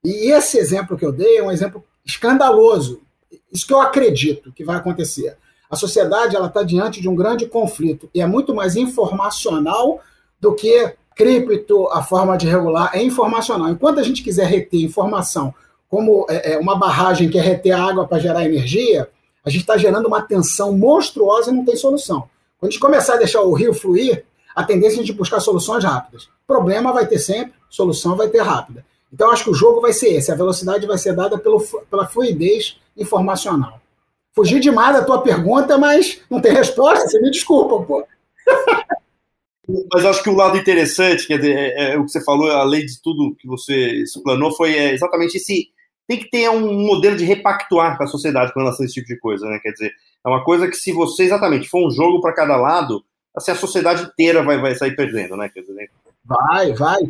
E 0.04 0.30
esse 0.30 0.58
exemplo 0.58 0.96
que 0.96 1.04
eu 1.04 1.10
dei 1.10 1.38
é 1.38 1.42
um 1.42 1.50
exemplo 1.50 1.82
escandaloso. 2.06 3.00
Isso 3.52 3.66
que 3.66 3.74
eu 3.74 3.80
acredito 3.80 4.52
que 4.52 4.62
vai 4.62 4.76
acontecer. 4.76 5.36
A 5.68 5.74
sociedade 5.74 6.36
ela 6.36 6.46
está 6.46 6.62
diante 6.62 7.00
de 7.00 7.08
um 7.08 7.16
grande 7.16 7.46
conflito 7.46 8.08
e 8.14 8.20
é 8.20 8.26
muito 8.26 8.54
mais 8.54 8.76
informacional 8.76 10.00
do 10.40 10.54
que 10.54 10.94
cripto, 11.16 11.88
a 11.88 12.00
forma 12.00 12.38
de 12.38 12.46
regular 12.46 12.92
é 12.94 13.02
informacional. 13.02 13.70
Enquanto 13.70 13.98
a 13.98 14.04
gente 14.04 14.22
quiser 14.22 14.46
reter 14.46 14.80
informação 14.80 15.52
como 15.90 16.26
é, 16.30 16.52
é 16.52 16.58
uma 16.60 16.78
barragem 16.78 17.28
que 17.28 17.40
é 17.40 17.42
reter 17.42 17.72
água 17.72 18.06
para 18.06 18.20
gerar 18.20 18.44
energia, 18.44 19.10
a 19.44 19.50
gente 19.50 19.62
está 19.62 19.76
gerando 19.76 20.06
uma 20.06 20.22
tensão 20.22 20.78
monstruosa 20.78 21.50
e 21.50 21.54
não 21.54 21.64
tem 21.64 21.74
solução. 21.74 22.30
Quando 22.62 22.70
a 22.70 22.72
gente 22.74 22.80
começar 22.80 23.14
a 23.14 23.16
deixar 23.16 23.42
o 23.42 23.52
rio 23.54 23.74
fluir, 23.74 24.24
a 24.54 24.62
tendência 24.62 24.94
é 24.94 24.98
a 24.98 25.04
gente 25.04 25.12
buscar 25.12 25.40
soluções 25.40 25.82
rápidas. 25.82 26.28
Problema 26.46 26.92
vai 26.92 27.04
ter 27.08 27.18
sempre, 27.18 27.54
solução 27.68 28.16
vai 28.16 28.28
ter 28.28 28.40
rápida. 28.40 28.86
Então, 29.12 29.32
acho 29.32 29.42
que 29.42 29.50
o 29.50 29.54
jogo 29.54 29.80
vai 29.80 29.92
ser 29.92 30.10
esse. 30.10 30.30
A 30.30 30.36
velocidade 30.36 30.86
vai 30.86 30.96
ser 30.96 31.12
dada 31.12 31.36
pelo, 31.36 31.60
pela 31.90 32.06
fluidez 32.06 32.78
informacional. 32.96 33.80
Fugi 34.32 34.60
demais 34.60 34.94
da 34.94 35.04
tua 35.04 35.22
pergunta, 35.22 35.76
mas 35.76 36.20
não 36.30 36.40
tem 36.40 36.52
resposta. 36.52 37.08
Você 37.08 37.20
me 37.20 37.32
desculpa, 37.32 37.84
pô. 37.84 38.06
Mas 39.92 40.04
acho 40.04 40.22
que 40.22 40.30
o 40.30 40.36
lado 40.36 40.56
interessante, 40.56 41.26
quer 41.26 41.38
dizer, 41.38 41.56
é, 41.56 41.94
é, 41.94 41.98
o 41.98 42.04
que 42.04 42.12
você 42.12 42.22
falou, 42.22 42.48
além 42.48 42.86
de 42.86 43.02
tudo 43.02 43.34
que 43.40 43.48
você 43.48 44.04
explanou, 44.04 44.54
foi 44.54 44.78
é, 44.78 44.94
exatamente 44.94 45.36
esse. 45.36 45.68
Tem 46.12 46.20
que 46.20 46.28
ter 46.28 46.50
um 46.50 46.74
modelo 46.74 47.16
de 47.16 47.24
repactuar 47.24 47.96
com 47.96 48.04
a 48.04 48.06
sociedade 48.06 48.52
com 48.52 48.60
relação 48.60 48.82
a 48.82 48.84
esse 48.84 48.92
tipo 48.96 49.06
de 49.06 49.18
coisa, 49.18 49.48
né? 49.48 49.58
Quer 49.62 49.70
dizer, 49.70 49.92
é 50.22 50.28
uma 50.28 50.44
coisa 50.44 50.68
que 50.68 50.76
se 50.76 50.92
você 50.92 51.22
exatamente 51.22 51.66
for 51.70 51.86
um 51.86 51.90
jogo 51.90 52.20
para 52.20 52.34
cada 52.34 52.54
lado, 52.54 53.02
assim, 53.34 53.50
a 53.50 53.54
sociedade 53.54 54.02
inteira 54.02 54.42
vai, 54.42 54.60
vai 54.60 54.74
sair 54.74 54.94
perdendo, 54.94 55.38
né? 55.38 55.48
Quer 55.48 55.62
dizer, 55.62 55.72
né? 55.72 55.86
Vai, 56.22 56.74
vai. 56.74 57.00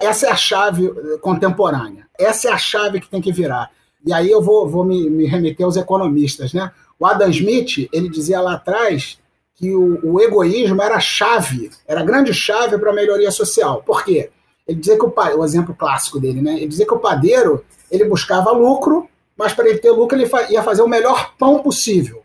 Essa 0.00 0.28
é 0.28 0.30
a 0.30 0.36
chave 0.36 0.86
eh, 0.86 1.18
contemporânea. 1.20 2.06
Essa 2.16 2.48
é 2.48 2.52
a 2.52 2.56
chave 2.56 3.00
que 3.00 3.08
tem 3.08 3.20
que 3.20 3.32
virar. 3.32 3.72
E 4.06 4.12
aí 4.12 4.30
eu 4.30 4.40
vou, 4.40 4.68
vou 4.68 4.84
me, 4.84 5.10
me 5.10 5.26
remeter 5.26 5.66
aos 5.66 5.76
economistas, 5.76 6.54
né? 6.54 6.70
O 6.96 7.04
Adam 7.04 7.30
Smith, 7.30 7.88
ele 7.92 8.08
dizia 8.08 8.40
lá 8.40 8.54
atrás 8.54 9.18
que 9.56 9.74
o, 9.74 9.98
o 10.12 10.20
egoísmo 10.20 10.80
era 10.80 10.94
a 10.94 11.00
chave, 11.00 11.72
era 11.88 12.02
a 12.02 12.04
grande 12.04 12.32
chave 12.32 12.78
para 12.78 12.92
a 12.92 12.94
melhoria 12.94 13.32
social. 13.32 13.82
Por 13.82 14.04
quê? 14.04 14.30
Ele 14.64 14.78
dizia 14.78 14.96
que 14.96 15.04
o, 15.04 15.12
o 15.12 15.44
exemplo 15.44 15.74
clássico 15.74 16.20
dele, 16.20 16.40
né? 16.40 16.54
Ele 16.54 16.68
dizia 16.68 16.86
que 16.86 16.94
o 16.94 17.00
padeiro 17.00 17.64
ele 17.94 18.04
buscava 18.04 18.50
lucro, 18.50 19.08
mas 19.36 19.52
para 19.52 19.68
ele 19.68 19.78
ter 19.78 19.90
lucro 19.90 20.18
ele 20.18 20.30
ia 20.50 20.62
fazer 20.62 20.82
o 20.82 20.88
melhor 20.88 21.34
pão 21.38 21.60
possível. 21.60 22.22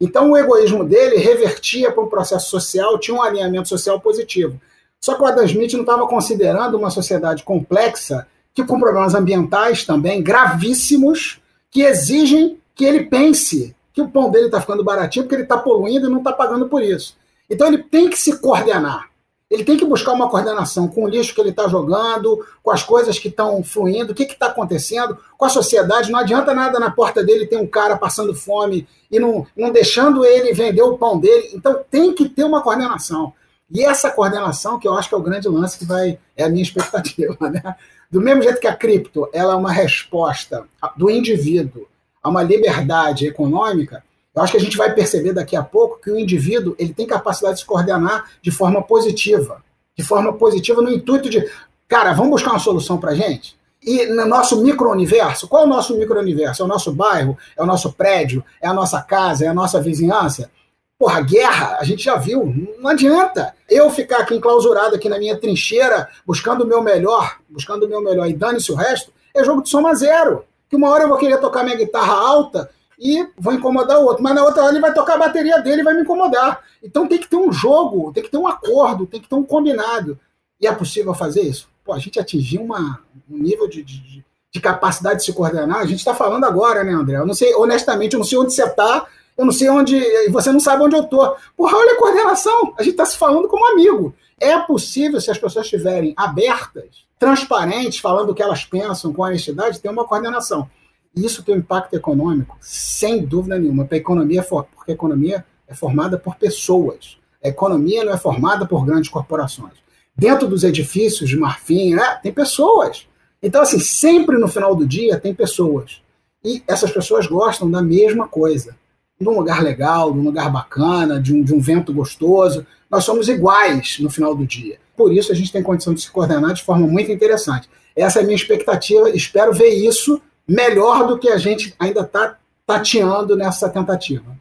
Então 0.00 0.30
o 0.30 0.36
egoísmo 0.36 0.84
dele 0.84 1.16
revertia 1.16 1.90
para 1.90 2.02
um 2.02 2.08
processo 2.08 2.50
social, 2.50 2.98
tinha 2.98 3.16
um 3.16 3.22
alinhamento 3.22 3.68
social 3.68 4.00
positivo. 4.00 4.60
Só 5.00 5.14
que 5.14 5.22
o 5.22 5.26
Adam 5.26 5.44
Smith 5.44 5.72
não 5.72 5.80
estava 5.80 6.06
considerando 6.06 6.76
uma 6.76 6.90
sociedade 6.90 7.42
complexa, 7.42 8.26
que 8.54 8.64
com 8.64 8.78
problemas 8.78 9.14
ambientais 9.14 9.84
também 9.84 10.22
gravíssimos, 10.22 11.40
que 11.70 11.82
exigem 11.82 12.58
que 12.74 12.84
ele 12.84 13.04
pense 13.04 13.74
que 13.92 14.02
o 14.02 14.08
pão 14.08 14.30
dele 14.30 14.46
está 14.46 14.60
ficando 14.60 14.84
baratinho 14.84 15.24
porque 15.24 15.36
ele 15.36 15.42
está 15.44 15.56
poluindo 15.56 16.06
e 16.06 16.10
não 16.10 16.18
está 16.18 16.32
pagando 16.32 16.68
por 16.68 16.82
isso. 16.82 17.16
Então 17.48 17.66
ele 17.66 17.78
tem 17.78 18.10
que 18.10 18.18
se 18.18 18.38
coordenar. 18.38 19.08
Ele 19.48 19.64
tem 19.64 19.76
que 19.76 19.84
buscar 19.84 20.12
uma 20.12 20.28
coordenação 20.28 20.88
com 20.88 21.04
o 21.04 21.08
lixo 21.08 21.32
que 21.32 21.40
ele 21.40 21.50
está 21.50 21.68
jogando, 21.68 22.44
com 22.62 22.70
as 22.72 22.82
coisas 22.82 23.16
que 23.16 23.28
estão 23.28 23.62
fluindo, 23.62 24.12
o 24.12 24.14
que 24.14 24.24
está 24.24 24.46
acontecendo 24.46 25.16
com 25.38 25.44
a 25.44 25.48
sociedade. 25.48 26.10
Não 26.10 26.18
adianta 26.18 26.52
nada 26.52 26.80
na 26.80 26.90
porta 26.90 27.22
dele 27.22 27.46
ter 27.46 27.56
um 27.56 27.66
cara 27.66 27.96
passando 27.96 28.34
fome 28.34 28.88
e 29.10 29.20
não, 29.20 29.46
não 29.56 29.70
deixando 29.70 30.24
ele 30.24 30.52
vender 30.52 30.82
o 30.82 30.98
pão 30.98 31.18
dele. 31.18 31.50
Então 31.54 31.80
tem 31.88 32.12
que 32.12 32.28
ter 32.28 32.42
uma 32.42 32.60
coordenação. 32.60 33.32
E 33.70 33.84
essa 33.84 34.10
coordenação, 34.10 34.78
que 34.78 34.86
eu 34.86 34.94
acho 34.94 35.08
que 35.08 35.14
é 35.14 35.18
o 35.18 35.22
grande 35.22 35.48
lance 35.48 35.78
que 35.78 35.84
vai, 35.84 36.18
é 36.36 36.44
a 36.44 36.48
minha 36.48 36.62
expectativa. 36.62 37.36
Né? 37.48 37.76
Do 38.10 38.20
mesmo 38.20 38.42
jeito 38.42 38.60
que 38.60 38.66
a 38.66 38.74
cripto 38.74 39.28
ela 39.32 39.52
é 39.54 39.56
uma 39.56 39.72
resposta 39.72 40.64
do 40.96 41.08
indivíduo 41.08 41.86
a 42.22 42.28
uma 42.28 42.42
liberdade 42.42 43.26
econômica, 43.26 44.02
eu 44.36 44.42
acho 44.42 44.52
que 44.52 44.58
a 44.58 44.60
gente 44.60 44.76
vai 44.76 44.92
perceber 44.92 45.32
daqui 45.32 45.56
a 45.56 45.62
pouco 45.62 45.98
que 45.98 46.10
o 46.10 46.18
indivíduo 46.18 46.76
ele 46.78 46.92
tem 46.92 47.06
capacidade 47.06 47.54
de 47.54 47.60
se 47.60 47.66
coordenar 47.66 48.30
de 48.42 48.50
forma 48.50 48.82
positiva. 48.82 49.64
De 49.96 50.04
forma 50.04 50.34
positiva 50.34 50.82
no 50.82 50.90
intuito 50.90 51.30
de, 51.30 51.50
cara, 51.88 52.12
vamos 52.12 52.32
buscar 52.32 52.50
uma 52.50 52.58
solução 52.58 52.98
para 52.98 53.14
gente? 53.14 53.56
E 53.82 54.04
no 54.04 54.26
nosso 54.26 54.62
micro-universo, 54.62 55.48
qual 55.48 55.62
é 55.62 55.64
o 55.64 55.68
nosso 55.68 55.96
micro-universo? 55.96 56.60
É 56.60 56.64
o 56.66 56.68
nosso 56.68 56.92
bairro? 56.92 57.38
É 57.56 57.62
o 57.62 57.66
nosso 57.66 57.94
prédio? 57.94 58.44
É 58.60 58.68
a 58.68 58.74
nossa 58.74 59.00
casa? 59.00 59.46
É 59.46 59.48
a 59.48 59.54
nossa 59.54 59.80
vizinhança? 59.80 60.50
Porra, 60.98 61.22
guerra, 61.22 61.78
a 61.80 61.84
gente 61.84 62.04
já 62.04 62.16
viu, 62.16 62.52
não 62.78 62.90
adianta. 62.90 63.54
Eu 63.66 63.88
ficar 63.90 64.18
aqui 64.18 64.34
enclausurado 64.34 64.96
aqui 64.96 65.08
na 65.08 65.18
minha 65.18 65.38
trincheira, 65.38 66.10
buscando 66.26 66.62
o 66.62 66.66
meu 66.66 66.82
melhor, 66.82 67.38
buscando 67.48 67.86
o 67.86 67.88
meu 67.88 68.02
melhor 68.02 68.28
e 68.28 68.34
dane-se 68.34 68.70
o 68.70 68.74
resto, 68.74 69.10
é 69.34 69.42
jogo 69.42 69.62
de 69.62 69.70
soma 69.70 69.94
zero. 69.94 70.44
Que 70.68 70.76
uma 70.76 70.90
hora 70.90 71.04
eu 71.04 71.08
vou 71.08 71.16
querer 71.16 71.38
tocar 71.38 71.64
minha 71.64 71.76
guitarra 71.76 72.12
alta 72.12 72.70
e 72.98 73.26
vou 73.36 73.52
incomodar 73.52 73.98
o 73.98 74.04
outro, 74.04 74.22
mas 74.22 74.34
na 74.34 74.42
outra 74.42 74.62
hora 74.62 74.72
ele 74.72 74.80
vai 74.80 74.92
tocar 74.92 75.14
a 75.14 75.18
bateria 75.18 75.60
dele 75.60 75.82
e 75.82 75.84
vai 75.84 75.94
me 75.94 76.02
incomodar. 76.02 76.62
Então 76.82 77.06
tem 77.06 77.18
que 77.18 77.28
ter 77.28 77.36
um 77.36 77.52
jogo, 77.52 78.12
tem 78.12 78.22
que 78.22 78.30
ter 78.30 78.38
um 78.38 78.46
acordo, 78.46 79.06
tem 79.06 79.20
que 79.20 79.28
ter 79.28 79.34
um 79.34 79.42
combinado. 79.42 80.18
E 80.60 80.66
é 80.66 80.72
possível 80.72 81.12
fazer 81.14 81.42
isso? 81.42 81.68
Pô, 81.84 81.92
a 81.92 81.98
gente 81.98 82.18
atingiu 82.18 82.62
uma, 82.62 83.00
um 83.30 83.36
nível 83.38 83.68
de, 83.68 83.82
de, 83.82 84.24
de 84.50 84.60
capacidade 84.60 85.20
de 85.20 85.24
se 85.24 85.32
coordenar. 85.32 85.78
A 85.78 85.86
gente 85.86 85.98
está 85.98 86.14
falando 86.14 86.44
agora, 86.44 86.82
né, 86.82 86.92
André? 86.92 87.16
Eu 87.16 87.26
não 87.26 87.34
sei, 87.34 87.54
honestamente, 87.54 88.14
eu 88.14 88.18
não 88.18 88.26
sei 88.26 88.38
onde 88.38 88.54
você 88.54 88.64
está, 88.64 89.06
eu 89.36 89.44
não 89.44 89.52
sei 89.52 89.68
onde. 89.68 90.00
Você 90.30 90.50
não 90.50 90.60
sabe 90.60 90.82
onde 90.82 90.96
eu 90.96 91.02
estou. 91.02 91.36
Porra, 91.56 91.76
olha 91.76 91.92
a 91.92 91.98
coordenação. 91.98 92.74
A 92.78 92.82
gente 92.82 92.92
está 92.92 93.04
se 93.04 93.18
falando 93.18 93.48
como 93.48 93.70
amigo. 93.70 94.14
É 94.40 94.58
possível, 94.58 95.20
se 95.20 95.30
as 95.30 95.38
pessoas 95.38 95.66
estiverem 95.66 96.14
abertas, 96.16 97.06
transparentes, 97.18 97.98
falando 97.98 98.30
o 98.30 98.34
que 98.34 98.42
elas 98.42 98.64
pensam 98.64 99.12
com 99.12 99.22
honestidade, 99.22 99.80
ter 99.80 99.88
uma 99.88 100.04
coordenação. 100.04 100.68
Isso 101.16 101.42
tem 101.42 101.54
um 101.54 101.58
impacto 101.58 101.94
econômico, 101.94 102.58
sem 102.60 103.24
dúvida 103.24 103.58
nenhuma, 103.58 103.84
porque 103.84 103.94
a 103.94 103.98
economia, 103.98 104.42
porque 104.42 104.90
a 104.90 104.94
economia 104.94 105.44
é 105.66 105.74
formada 105.74 106.18
por 106.18 106.36
pessoas. 106.36 107.16
A 107.42 107.48
economia 107.48 108.04
não 108.04 108.12
é 108.12 108.18
formada 108.18 108.66
por 108.66 108.84
grandes 108.84 109.08
corporações. 109.08 109.72
Dentro 110.14 110.46
dos 110.46 110.62
edifícios 110.62 111.28
de 111.28 111.36
marfim, 111.36 111.94
né, 111.94 112.18
tem 112.22 112.32
pessoas. 112.32 113.06
Então, 113.42 113.62
assim, 113.62 113.78
sempre 113.78 114.36
no 114.36 114.46
final 114.46 114.74
do 114.74 114.86
dia 114.86 115.18
tem 115.18 115.34
pessoas. 115.34 116.02
E 116.44 116.62
essas 116.68 116.90
pessoas 116.90 117.26
gostam 117.26 117.70
da 117.70 117.80
mesma 117.80 118.28
coisa. 118.28 118.76
De 119.18 119.26
um 119.26 119.38
lugar 119.38 119.62
legal, 119.62 120.12
de 120.12 120.18
um 120.18 120.22
lugar 120.22 120.52
bacana, 120.52 121.20
de 121.20 121.32
um, 121.32 121.42
de 121.42 121.54
um 121.54 121.60
vento 121.60 121.94
gostoso. 121.94 122.66
Nós 122.90 123.04
somos 123.04 123.28
iguais 123.28 123.98
no 124.00 124.10
final 124.10 124.34
do 124.34 124.46
dia. 124.46 124.78
Por 124.94 125.12
isso, 125.12 125.32
a 125.32 125.34
gente 125.34 125.50
tem 125.50 125.62
condição 125.62 125.94
de 125.94 126.02
se 126.02 126.10
coordenar 126.10 126.52
de 126.52 126.62
forma 126.62 126.86
muito 126.86 127.10
interessante. 127.10 127.68
Essa 127.94 128.18
é 128.18 128.22
a 128.22 128.24
minha 128.24 128.36
expectativa. 128.36 129.08
Espero 129.10 129.52
ver 129.54 129.70
isso 129.70 130.20
melhor 130.48 131.06
do 131.06 131.18
que 131.18 131.28
a 131.28 131.38
gente 131.38 131.74
ainda 131.78 132.02
está 132.02 132.38
tateando 132.66 133.36
nessa 133.36 133.68
tentativa. 133.68 134.36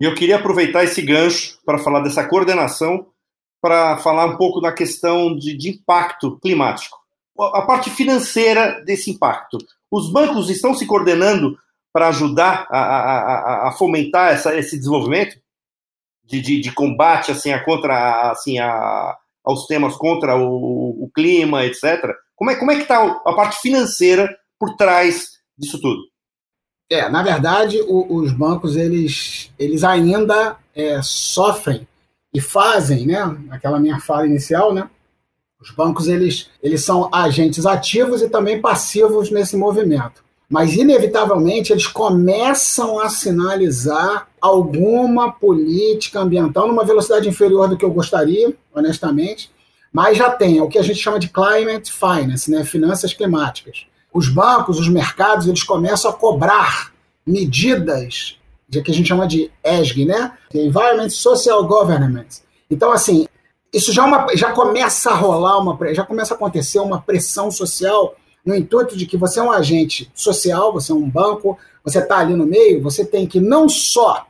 E 0.00 0.04
eu 0.04 0.14
queria 0.14 0.36
aproveitar 0.36 0.84
esse 0.84 1.00
gancho 1.02 1.58
para 1.64 1.78
falar 1.78 2.00
dessa 2.00 2.26
coordenação, 2.26 3.06
para 3.60 3.96
falar 3.98 4.26
um 4.26 4.36
pouco 4.36 4.60
da 4.60 4.72
questão 4.72 5.34
de, 5.36 5.56
de 5.56 5.70
impacto 5.70 6.38
climático. 6.40 6.98
A 7.38 7.62
parte 7.62 7.90
financeira 7.90 8.82
desse 8.84 9.10
impacto. 9.10 9.58
Os 9.90 10.10
bancos 10.10 10.50
estão 10.50 10.74
se 10.74 10.86
coordenando 10.86 11.56
para 11.92 12.08
ajudar 12.08 12.66
a, 12.70 12.78
a, 12.78 13.68
a, 13.68 13.72
fomentar 13.72 14.32
essa, 14.32 14.56
esse 14.56 14.76
desenvolvimento 14.76 15.36
de, 16.24 16.40
de, 16.40 16.60
de, 16.60 16.72
combate 16.72 17.30
assim, 17.30 17.52
a 17.52 17.62
contra 17.64 18.32
assim, 18.32 18.58
a, 18.58 19.16
aos 19.44 19.66
temas 19.66 19.96
contra 19.96 20.36
o, 20.36 21.04
o 21.04 21.10
clima, 21.14 21.64
etc. 21.64 22.12
Como 22.34 22.50
é, 22.50 22.56
como 22.56 22.72
é 22.72 22.76
que 22.76 22.82
está 22.82 23.00
a 23.04 23.32
parte 23.34 23.60
financeira 23.60 24.28
por 24.58 24.76
trás 24.76 25.33
disso 25.58 25.80
tudo? 25.80 26.02
É, 26.90 27.08
na 27.08 27.22
verdade, 27.22 27.80
o, 27.82 28.16
os 28.16 28.32
bancos 28.32 28.76
eles, 28.76 29.50
eles 29.58 29.82
ainda 29.84 30.56
é, 30.74 31.00
sofrem 31.02 31.86
e 32.32 32.40
fazem, 32.40 33.06
né? 33.06 33.18
Aquela 33.50 33.78
minha 33.78 33.98
fala 34.00 34.26
inicial, 34.26 34.72
né? 34.72 34.88
Os 35.60 35.70
bancos 35.70 36.08
eles, 36.08 36.50
eles 36.62 36.84
são 36.84 37.08
agentes 37.12 37.64
ativos 37.64 38.20
e 38.20 38.28
também 38.28 38.60
passivos 38.60 39.30
nesse 39.30 39.56
movimento. 39.56 40.22
Mas, 40.48 40.76
inevitavelmente, 40.76 41.72
eles 41.72 41.86
começam 41.86 43.00
a 43.00 43.08
sinalizar 43.08 44.28
alguma 44.38 45.32
política 45.32 46.20
ambiental 46.20 46.68
numa 46.68 46.84
velocidade 46.84 47.28
inferior 47.28 47.66
do 47.66 47.78
que 47.78 47.84
eu 47.84 47.90
gostaria, 47.90 48.54
honestamente, 48.74 49.50
mas 49.90 50.18
já 50.18 50.30
tem 50.30 50.58
é 50.58 50.62
o 50.62 50.68
que 50.68 50.78
a 50.78 50.82
gente 50.82 50.98
chama 50.98 51.18
de 51.18 51.28
climate 51.28 51.90
finance, 51.90 52.50
né? 52.50 52.62
finanças 52.62 53.14
climáticas 53.14 53.86
os 54.14 54.28
bancos, 54.28 54.78
os 54.78 54.88
mercados, 54.88 55.48
eles 55.48 55.64
começam 55.64 56.08
a 56.08 56.14
cobrar 56.14 56.92
medidas 57.26 58.38
de 58.68 58.80
que 58.80 58.92
a 58.92 58.94
gente 58.94 59.08
chama 59.08 59.26
de 59.26 59.50
ESG, 59.64 60.04
né? 60.04 60.38
Environment 60.54 61.10
Social 61.10 61.66
Governance. 61.66 62.42
Então, 62.70 62.92
assim, 62.92 63.26
isso 63.72 63.92
já, 63.92 64.04
é 64.04 64.06
uma, 64.06 64.36
já 64.36 64.52
começa 64.52 65.10
a 65.10 65.14
rolar, 65.14 65.58
uma, 65.58 65.76
já 65.92 66.04
começa 66.04 66.32
a 66.32 66.36
acontecer 66.36 66.78
uma 66.78 67.02
pressão 67.02 67.50
social 67.50 68.14
no 68.46 68.54
intuito 68.54 68.96
de 68.96 69.04
que 69.04 69.16
você 69.16 69.40
é 69.40 69.42
um 69.42 69.50
agente 69.50 70.10
social, 70.14 70.72
você 70.72 70.92
é 70.92 70.94
um 70.94 71.08
banco, 71.08 71.58
você 71.82 71.98
está 71.98 72.18
ali 72.18 72.34
no 72.34 72.46
meio, 72.46 72.82
você 72.82 73.04
tem 73.04 73.26
que 73.26 73.40
não 73.40 73.68
só 73.68 74.26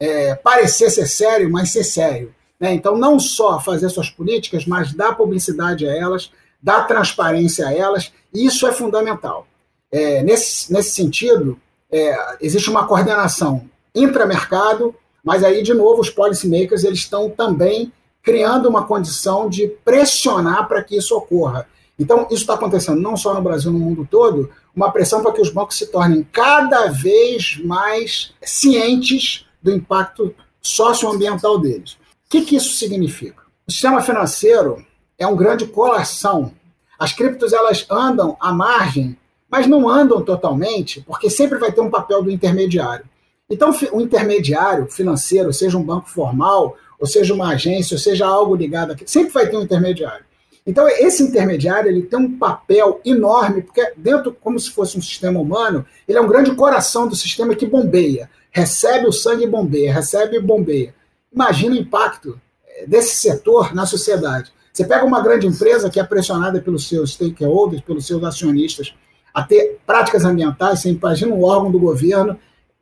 é, 0.00 0.34
parecer 0.34 0.90
ser 0.90 1.06
sério, 1.06 1.50
mas 1.50 1.70
ser 1.70 1.84
sério. 1.84 2.34
Né? 2.58 2.74
Então, 2.74 2.96
não 2.96 3.20
só 3.20 3.60
fazer 3.60 3.88
suas 3.90 4.10
políticas, 4.10 4.66
mas 4.66 4.92
dar 4.92 5.14
publicidade 5.14 5.86
a 5.86 5.94
elas, 5.94 6.32
dar 6.62 6.86
transparência 6.86 7.66
a 7.66 7.72
elas, 7.72 8.12
e 8.32 8.46
isso 8.46 8.66
é 8.66 8.72
fundamental. 8.72 9.46
É, 9.90 10.22
nesse, 10.22 10.72
nesse 10.72 10.90
sentido, 10.90 11.58
é, 11.90 12.36
existe 12.40 12.68
uma 12.68 12.86
coordenação 12.86 13.68
intramercado, 13.94 14.94
mas 15.24 15.42
aí, 15.42 15.62
de 15.62 15.74
novo, 15.74 16.00
os 16.00 16.10
policymakers 16.10 16.84
eles 16.84 17.00
estão 17.00 17.30
também 17.30 17.92
criando 18.22 18.68
uma 18.68 18.84
condição 18.84 19.48
de 19.48 19.68
pressionar 19.84 20.68
para 20.68 20.82
que 20.82 20.96
isso 20.96 21.16
ocorra. 21.16 21.66
Então, 21.98 22.26
isso 22.30 22.42
está 22.42 22.54
acontecendo 22.54 23.00
não 23.00 23.16
só 23.16 23.34
no 23.34 23.42
Brasil, 23.42 23.72
no 23.72 23.78
mundo 23.78 24.06
todo, 24.08 24.50
uma 24.74 24.92
pressão 24.92 25.22
para 25.22 25.32
que 25.32 25.40
os 25.40 25.50
bancos 25.50 25.76
se 25.76 25.86
tornem 25.86 26.22
cada 26.30 26.86
vez 26.88 27.58
mais 27.64 28.32
cientes 28.42 29.46
do 29.60 29.72
impacto 29.72 30.34
socioambiental 30.60 31.58
deles. 31.58 31.92
O 31.92 32.30
que, 32.30 32.42
que 32.42 32.56
isso 32.56 32.76
significa? 32.76 33.42
O 33.66 33.72
sistema 33.72 34.00
financeiro 34.00 34.84
é 35.18 35.26
um 35.26 35.36
grande 35.36 35.66
colação. 35.66 36.52
As 36.98 37.12
criptos 37.12 37.52
elas 37.52 37.84
andam 37.90 38.36
à 38.40 38.52
margem, 38.52 39.16
mas 39.50 39.66
não 39.66 39.88
andam 39.88 40.22
totalmente, 40.22 41.00
porque 41.00 41.28
sempre 41.28 41.58
vai 41.58 41.72
ter 41.72 41.80
um 41.80 41.90
papel 41.90 42.22
do 42.22 42.30
intermediário. 42.30 43.04
Então, 43.50 43.74
o 43.92 44.00
intermediário 44.00 44.86
financeiro, 44.86 45.52
seja 45.52 45.78
um 45.78 45.82
banco 45.82 46.08
formal, 46.10 46.76
ou 47.00 47.06
seja 47.06 47.32
uma 47.32 47.50
agência, 47.50 47.94
ou 47.94 47.98
seja 47.98 48.26
algo 48.26 48.54
ligado 48.54 48.92
aqui, 48.92 49.04
sempre 49.10 49.32
vai 49.32 49.48
ter 49.48 49.56
um 49.56 49.62
intermediário. 49.62 50.24
Então, 50.66 50.86
esse 50.86 51.22
intermediário 51.22 51.90
ele 51.90 52.02
tem 52.02 52.18
um 52.18 52.36
papel 52.36 53.00
enorme, 53.02 53.62
porque 53.62 53.92
dentro, 53.96 54.34
como 54.34 54.60
se 54.60 54.70
fosse 54.70 54.98
um 54.98 55.02
sistema 55.02 55.40
humano, 55.40 55.86
ele 56.06 56.18
é 56.18 56.20
um 56.20 56.28
grande 56.28 56.54
coração 56.54 57.08
do 57.08 57.16
sistema 57.16 57.54
que 57.54 57.64
bombeia, 57.64 58.28
recebe 58.50 59.06
o 59.06 59.12
sangue 59.12 59.44
e 59.44 59.48
bombeia, 59.48 59.94
recebe 59.94 60.36
e 60.36 60.40
bombeia. 60.40 60.94
Imagina 61.32 61.74
o 61.74 61.78
impacto 61.78 62.38
eh, 62.66 62.84
desse 62.86 63.16
setor 63.16 63.74
na 63.74 63.86
sociedade. 63.86 64.52
Você 64.78 64.84
pega 64.84 65.04
uma 65.04 65.20
grande 65.20 65.44
empresa 65.44 65.90
que 65.90 65.98
é 65.98 66.04
pressionada 66.04 66.60
pelos 66.60 66.86
seus 66.86 67.14
stakeholders, 67.14 67.82
pelos 67.82 68.06
seus 68.06 68.22
acionistas, 68.22 68.94
a 69.34 69.42
ter 69.42 69.80
práticas 69.84 70.24
ambientais, 70.24 70.78
você 70.78 70.90
imagina 70.90 71.34
um 71.34 71.42
órgão 71.42 71.68
do 71.68 71.80
governo, 71.80 72.38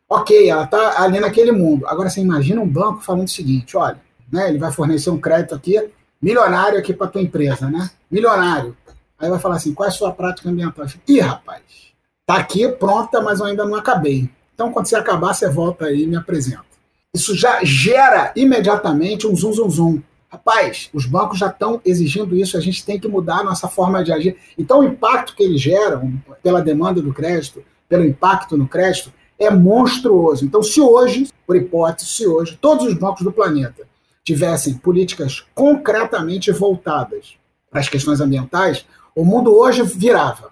ok, 0.07 0.51
ela 0.51 0.65
está 0.65 1.03
ali 1.03 1.19
naquele 1.19 1.53
mundo. 1.53 1.87
Agora 1.87 2.11
você 2.11 2.21
imagina 2.21 2.61
um 2.61 2.69
banco 2.69 3.01
falando 3.01 3.29
o 3.29 3.31
seguinte: 3.31 3.79
olha, 3.79 3.99
né, 4.31 4.51
ele 4.51 4.59
vai 4.59 4.71
fornecer 4.71 5.09
um 5.09 5.19
crédito 5.19 5.55
aqui 5.55 5.89
milionário 6.21 6.79
aqui 6.79 6.93
para 6.93 7.07
tua 7.07 7.23
empresa, 7.23 7.71
né? 7.71 7.89
Milionário. 8.11 8.77
Aí 9.19 9.31
vai 9.31 9.39
falar 9.39 9.57
assim, 9.57 9.73
qual 9.73 9.87
é 9.87 9.89
a 9.89 9.93
sua 9.93 10.13
prática 10.13 10.51
ambiental? 10.51 10.87
Fico, 10.87 11.03
Ih, 11.09 11.21
rapaz, 11.21 11.63
tá 12.27 12.35
aqui 12.35 12.69
pronta, 12.69 13.23
mas 13.23 13.41
eu 13.41 13.47
ainda 13.47 13.65
não 13.65 13.75
acabei. 13.75 14.29
Então, 14.55 14.71
quando 14.71 14.85
você 14.85 14.97
acabar, 14.97 15.33
você 15.33 15.49
volta 15.49 15.87
aí 15.87 16.03
e 16.03 16.07
me 16.07 16.17
apresenta. 16.17 16.67
Isso 17.15 17.35
já 17.35 17.65
gera 17.65 18.35
imediatamente 18.37 19.27
um 19.27 19.35
zum, 19.35 19.55
zum, 19.55 19.71
zum. 19.71 20.03
Rapaz, 20.37 20.91
os 20.93 21.07
bancos 21.07 21.39
já 21.39 21.47
estão 21.47 21.81
exigindo 21.83 22.37
isso, 22.37 22.59
a 22.59 22.61
gente 22.61 22.85
tem 22.85 23.01
que 23.01 23.09
mudar 23.09 23.39
a 23.39 23.45
nossa 23.45 23.69
forma 23.69 24.05
de 24.05 24.13
agir. 24.13 24.37
Então, 24.59 24.81
o 24.81 24.85
impacto 24.85 25.35
que 25.35 25.43
eles 25.43 25.59
geram 25.59 26.13
pela 26.43 26.61
demanda 26.61 27.01
do 27.01 27.13
crédito, 27.13 27.65
pelo 27.89 28.05
impacto 28.05 28.55
no 28.55 28.69
crédito, 28.69 29.11
é 29.39 29.49
monstruoso. 29.49 30.45
Então, 30.45 30.63
se 30.63 30.79
hoje, 30.79 31.31
por 31.47 31.57
hipótese, 31.57 32.11
se 32.11 32.27
hoje, 32.27 32.59
todos 32.61 32.85
os 32.85 32.93
bancos 32.93 33.23
do 33.23 33.33
planeta 33.33 33.89
tivessem 34.23 34.75
políticas 34.75 35.43
concretamente 35.55 36.53
voltadas 36.53 37.37
para 37.71 37.81
as 37.81 37.89
questões 37.89 38.21
ambientais, 38.21 38.85
o 39.15 39.25
mundo 39.25 39.57
hoje 39.57 39.83
virava. 39.83 40.51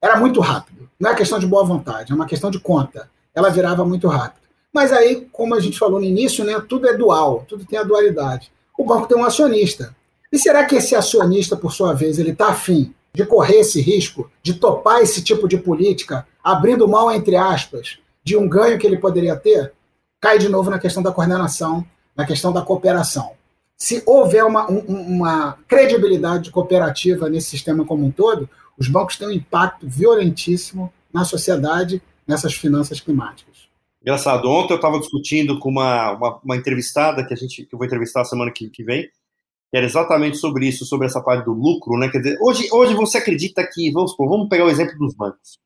Era 0.00 0.16
muito 0.18 0.40
rápido. 0.40 0.88
Não 0.98 1.10
é 1.10 1.14
questão 1.14 1.38
de 1.38 1.46
boa 1.46 1.62
vontade, 1.62 2.10
é 2.10 2.14
uma 2.14 2.26
questão 2.26 2.50
de 2.50 2.58
conta. 2.58 3.10
Ela 3.34 3.50
virava 3.50 3.84
muito 3.84 4.08
rápido. 4.08 4.46
Mas 4.72 4.92
aí, 4.92 5.28
como 5.30 5.54
a 5.54 5.60
gente 5.60 5.78
falou 5.78 6.00
no 6.00 6.06
início, 6.06 6.42
né, 6.42 6.58
tudo 6.66 6.88
é 6.88 6.96
dual, 6.96 7.44
tudo 7.46 7.66
tem 7.66 7.78
a 7.78 7.82
dualidade. 7.82 8.50
O 8.78 8.84
banco 8.84 9.06
tem 9.06 9.16
um 9.16 9.24
acionista. 9.24 9.94
E 10.32 10.38
será 10.38 10.64
que 10.64 10.76
esse 10.76 10.94
acionista, 10.94 11.56
por 11.56 11.72
sua 11.72 11.92
vez, 11.92 12.18
ele 12.18 12.30
está 12.30 12.48
afim 12.48 12.94
de 13.14 13.24
correr 13.24 13.60
esse 13.60 13.80
risco, 13.80 14.30
de 14.42 14.54
topar 14.54 15.00
esse 15.00 15.22
tipo 15.22 15.48
de 15.48 15.56
política, 15.56 16.26
abrindo 16.42 16.88
mão, 16.88 17.10
entre 17.10 17.36
aspas, 17.36 17.98
de 18.22 18.36
um 18.36 18.48
ganho 18.48 18.78
que 18.78 18.86
ele 18.86 18.98
poderia 18.98 19.36
ter? 19.36 19.72
Cai 20.20 20.38
de 20.38 20.48
novo 20.48 20.70
na 20.70 20.78
questão 20.78 21.02
da 21.02 21.12
coordenação 21.12 21.86
na 22.16 22.24
questão 22.24 22.52
da 22.52 22.62
cooperação. 22.62 23.32
Se 23.76 24.02
houver 24.06 24.42
uma, 24.42 24.70
um, 24.70 24.78
uma 24.78 25.58
credibilidade 25.68 26.50
cooperativa 26.50 27.28
nesse 27.28 27.50
sistema 27.50 27.84
como 27.84 28.06
um 28.06 28.10
todo, 28.10 28.48
os 28.78 28.88
bancos 28.88 29.18
têm 29.18 29.28
um 29.28 29.32
impacto 29.32 29.86
violentíssimo 29.86 30.90
na 31.12 31.24
sociedade, 31.24 32.02
nessas 32.26 32.54
finanças 32.54 33.00
climáticas. 33.00 33.65
Engraçado, 34.06 34.48
ontem 34.48 34.72
eu 34.72 34.76
estava 34.76 35.00
discutindo 35.00 35.58
com 35.58 35.68
uma, 35.68 36.12
uma, 36.12 36.40
uma, 36.44 36.56
entrevistada 36.56 37.26
que 37.26 37.34
a 37.34 37.36
gente 37.36 37.66
que 37.66 37.74
eu 37.74 37.76
vou 37.76 37.84
entrevistar 37.84 38.24
semana 38.24 38.52
que, 38.52 38.70
que 38.70 38.84
vem, 38.84 39.02
que 39.02 39.76
era 39.76 39.84
exatamente 39.84 40.36
sobre 40.36 40.68
isso, 40.68 40.86
sobre 40.86 41.08
essa 41.08 41.20
parte 41.20 41.44
do 41.44 41.52
lucro, 41.52 41.98
né? 41.98 42.08
Quer 42.08 42.18
dizer, 42.18 42.38
hoje, 42.40 42.68
hoje 42.70 42.94
você 42.94 43.18
acredita 43.18 43.66
que, 43.66 43.90
vamos 43.90 44.12
supor, 44.12 44.28
vamos 44.28 44.48
pegar 44.48 44.64
o 44.64 44.70
exemplo 44.70 44.96
dos 44.96 45.12
bancos. 45.12 45.58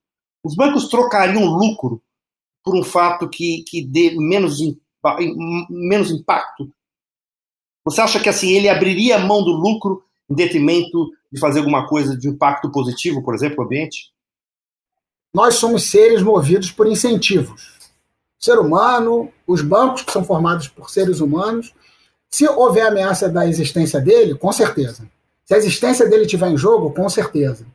Os 0.42 0.57
bancos 0.57 0.88
trocariam 0.88 1.44
lucro 1.44 2.03
por 2.64 2.74
um 2.74 2.83
fato 2.83 3.29
que, 3.29 3.62
que 3.68 3.85
dê 3.85 4.14
menos 4.16 4.59
menos 5.68 6.11
impacto? 6.11 6.72
Você 7.85 8.00
acha 8.00 8.20
que 8.20 8.29
assim 8.29 8.53
ele 8.53 8.70
abriria 8.70 9.16
a 9.16 9.18
mão 9.18 9.44
do 9.44 9.53
lucro 9.53 10.03
em 10.31 10.35
detrimento 10.35 11.11
de 11.31 11.38
fazer 11.38 11.59
alguma 11.59 11.87
coisa 11.87 12.16
de 12.16 12.29
impacto 12.29 12.70
positivo, 12.70 13.22
por 13.22 13.35
exemplo, 13.35 13.59
no 13.59 13.64
ambiente? 13.64 14.12
Nós 15.35 15.57
somos 15.57 15.90
seres 15.90 16.22
movidos 16.22 16.70
por 16.70 16.87
incentivos. 16.87 17.80
Ser 18.40 18.59
humano, 18.59 19.31
os 19.46 19.62
bancos 19.62 20.03
que 20.03 20.11
são 20.11 20.24
formados 20.24 20.66
por 20.66 20.90
seres 20.90 21.20
humanos, 21.20 21.72
se 22.29 22.48
houver 22.48 22.87
ameaça 22.87 23.29
da 23.29 23.46
existência 23.46 24.00
dele, 24.00 24.35
com 24.35 24.50
certeza. 24.50 25.07
Se 25.44 25.55
a 25.55 25.59
existência 25.59 26.09
dele 26.09 26.22
estiver 26.22 26.48
em 26.48 26.57
jogo, 26.57 26.90
com 26.90 27.09
certeza. 27.09 27.66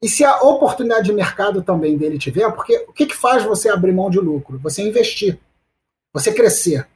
E 0.00 0.08
se 0.08 0.24
a 0.24 0.40
oportunidade 0.42 1.06
de 1.06 1.12
mercado 1.12 1.62
também 1.62 1.96
dele 1.98 2.18
tiver, 2.18 2.50
porque 2.52 2.86
o 2.88 2.92
que, 2.92 3.06
que 3.06 3.16
faz 3.16 3.42
você 3.42 3.68
abrir 3.68 3.92
mão 3.92 4.08
de 4.08 4.20
lucro? 4.20 4.58
Você 4.62 4.82
investir 4.82 5.38
você 6.14 6.32
crescer, 6.32 6.86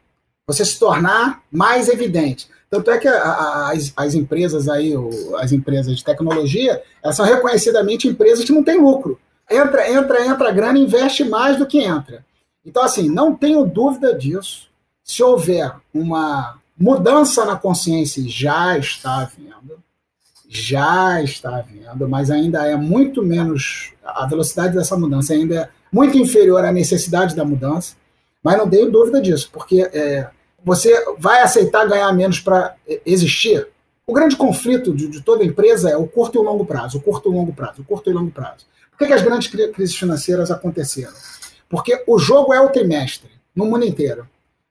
você 0.47 0.65
se 0.65 0.79
tornar 0.79 1.43
mais 1.51 1.89
evidente. 1.89 2.49
Tanto 2.71 2.91
é 2.91 2.99
que 2.99 3.09
a, 3.09 3.21
a, 3.21 3.73
as, 3.73 3.93
as, 3.97 4.15
empresas 4.15 4.69
aí, 4.69 4.95
as 5.39 5.51
empresas 5.51 5.97
de 5.97 6.05
tecnologia, 6.05 6.81
elas 7.03 7.17
são 7.17 7.27
reconhecidamente 7.27 8.07
empresas 8.07 8.45
que 8.45 8.53
não 8.53 8.63
têm 8.63 8.81
lucro. 8.81 9.19
Entra, 9.51 9.91
entra, 9.91 10.25
entra 10.25 10.53
grana, 10.53 10.79
investe 10.79 11.25
mais 11.25 11.57
do 11.57 11.67
que 11.67 11.81
entra. 11.81 12.25
Então, 12.69 12.83
assim, 12.83 13.09
não 13.09 13.35
tenho 13.35 13.65
dúvida 13.65 14.15
disso. 14.15 14.69
Se 15.03 15.23
houver 15.23 15.75
uma 15.93 16.59
mudança 16.79 17.47
na 17.47 17.57
consciência, 17.57 18.23
já 18.29 18.77
está 18.77 19.23
havendo, 19.23 19.83
já 20.47 21.23
está 21.23 21.57
havendo, 21.57 22.07
mas 22.07 22.31
ainda 22.31 22.67
é 22.67 22.77
muito 22.77 23.23
menos, 23.23 23.95
a 24.05 24.27
velocidade 24.27 24.75
dessa 24.75 24.99
mudança 24.99 25.33
ainda 25.33 25.55
é 25.55 25.69
muito 25.91 26.19
inferior 26.19 26.63
à 26.63 26.71
necessidade 26.71 27.35
da 27.35 27.43
mudança. 27.43 27.97
Mas 28.45 28.59
não 28.59 28.69
tenho 28.69 28.91
dúvida 28.91 29.21
disso, 29.21 29.49
porque 29.51 29.81
é, 29.93 30.29
você 30.63 30.95
vai 31.19 31.41
aceitar 31.41 31.89
ganhar 31.89 32.13
menos 32.13 32.39
para 32.39 32.77
existir? 33.05 33.67
O 34.07 34.13
grande 34.13 34.37
conflito 34.37 34.95
de, 34.95 35.09
de, 35.09 35.23
toda 35.23 35.43
empresa 35.43 35.89
é 35.89 35.97
o 35.97 36.07
curto 36.07 36.37
e 36.37 36.39
o 36.39 36.43
longo 36.43 36.67
prazo, 36.67 36.99
o 36.99 37.01
curto 37.01 37.31
e 37.31 37.33
o 37.33 37.35
longo 37.35 37.53
prazo, 37.53 37.81
o 37.81 37.85
curto 37.85 38.11
e 38.11 38.13
o 38.13 38.17
longo 38.17 38.31
prazo. 38.31 38.67
Por 38.91 38.99
que, 38.99 39.07
que 39.07 39.13
as 39.15 39.23
grandes 39.23 39.49
crises 39.49 39.97
financeiras 39.97 40.51
aconteceram? 40.51 41.15
Porque 41.69 42.03
o 42.07 42.19
jogo 42.19 42.53
é 42.53 42.61
o 42.61 42.71
trimestre, 42.71 43.31
no 43.55 43.67
mundo 43.67 43.85
inteiro. 43.85 44.27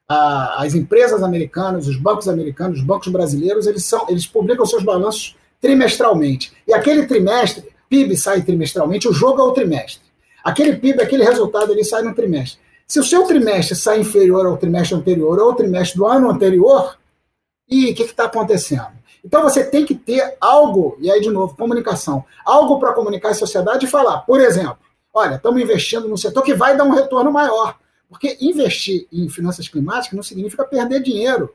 as 0.10 0.74
empresas 0.74 1.22
americanas, 1.22 1.88
os 1.88 1.98
bancos 1.98 2.30
americanos, 2.30 2.80
os 2.80 2.86
bancos 2.86 3.10
brasileiros, 3.10 3.68
eles, 3.68 3.84
são, 3.84 4.06
eles 4.10 4.26
publicam 4.26 4.66
seus 4.66 4.84
balanços 4.84 5.36
trimestralmente. 5.60 6.54
E 6.66 6.74
aquele 6.74 7.06
trimestre, 7.06 7.66
PIB 7.90 8.16
sai 8.16 8.42
trimestralmente, 8.42 9.08
o 9.08 9.14
jogo 9.14 9.42
é 9.42 9.44
o 9.44 9.52
trimestre. 9.52 10.02
Aquele 10.44 10.78
PIB, 10.78 11.02
aquele 11.02 11.24
resultado, 11.24 11.72
ele 11.72 11.84
sai 11.84 12.04
no 12.04 12.16
trimestre. 12.16 12.60
Se 12.88 13.00
o 13.00 13.04
seu 13.04 13.24
trimestre 13.26 13.76
sai 13.76 14.00
inferior 14.00 14.46
ao 14.46 14.56
trimestre 14.56 14.96
anterior 14.96 15.38
ou 15.40 15.50
ao 15.50 15.56
trimestre 15.56 15.98
do 15.98 16.06
ano 16.06 16.30
anterior, 16.30 16.98
e 17.70 17.92
o 17.92 17.96
que 17.96 18.04
está 18.04 18.26
acontecendo? 18.26 18.98
Então 19.24 19.44
você 19.44 19.62
tem 19.62 19.86
que 19.86 19.94
ter 19.94 20.38
algo, 20.40 20.98
e 21.02 21.12
aí 21.12 21.20
de 21.20 21.30
novo, 21.30 21.54
comunicação, 21.58 22.24
algo 22.46 22.80
para 22.80 22.94
comunicar 22.94 23.32
à 23.32 23.34
sociedade 23.34 23.86
e 23.86 23.90
falar, 23.90 24.20
por 24.20 24.40
exemplo, 24.40 24.78
olha, 25.18 25.36
estamos 25.36 25.62
investindo 25.62 26.08
no 26.08 26.18
setor 26.18 26.44
que 26.44 26.54
vai 26.54 26.78
dar 26.78 26.84
um 26.84 26.92
retorno 26.92 27.32
maior. 27.32 27.78
Porque 28.10 28.38
investir 28.40 29.08
em 29.12 29.28
finanças 29.28 29.68
climáticas 29.68 30.16
não 30.16 30.24
significa 30.24 30.64
perder 30.64 31.02
dinheiro. 31.02 31.54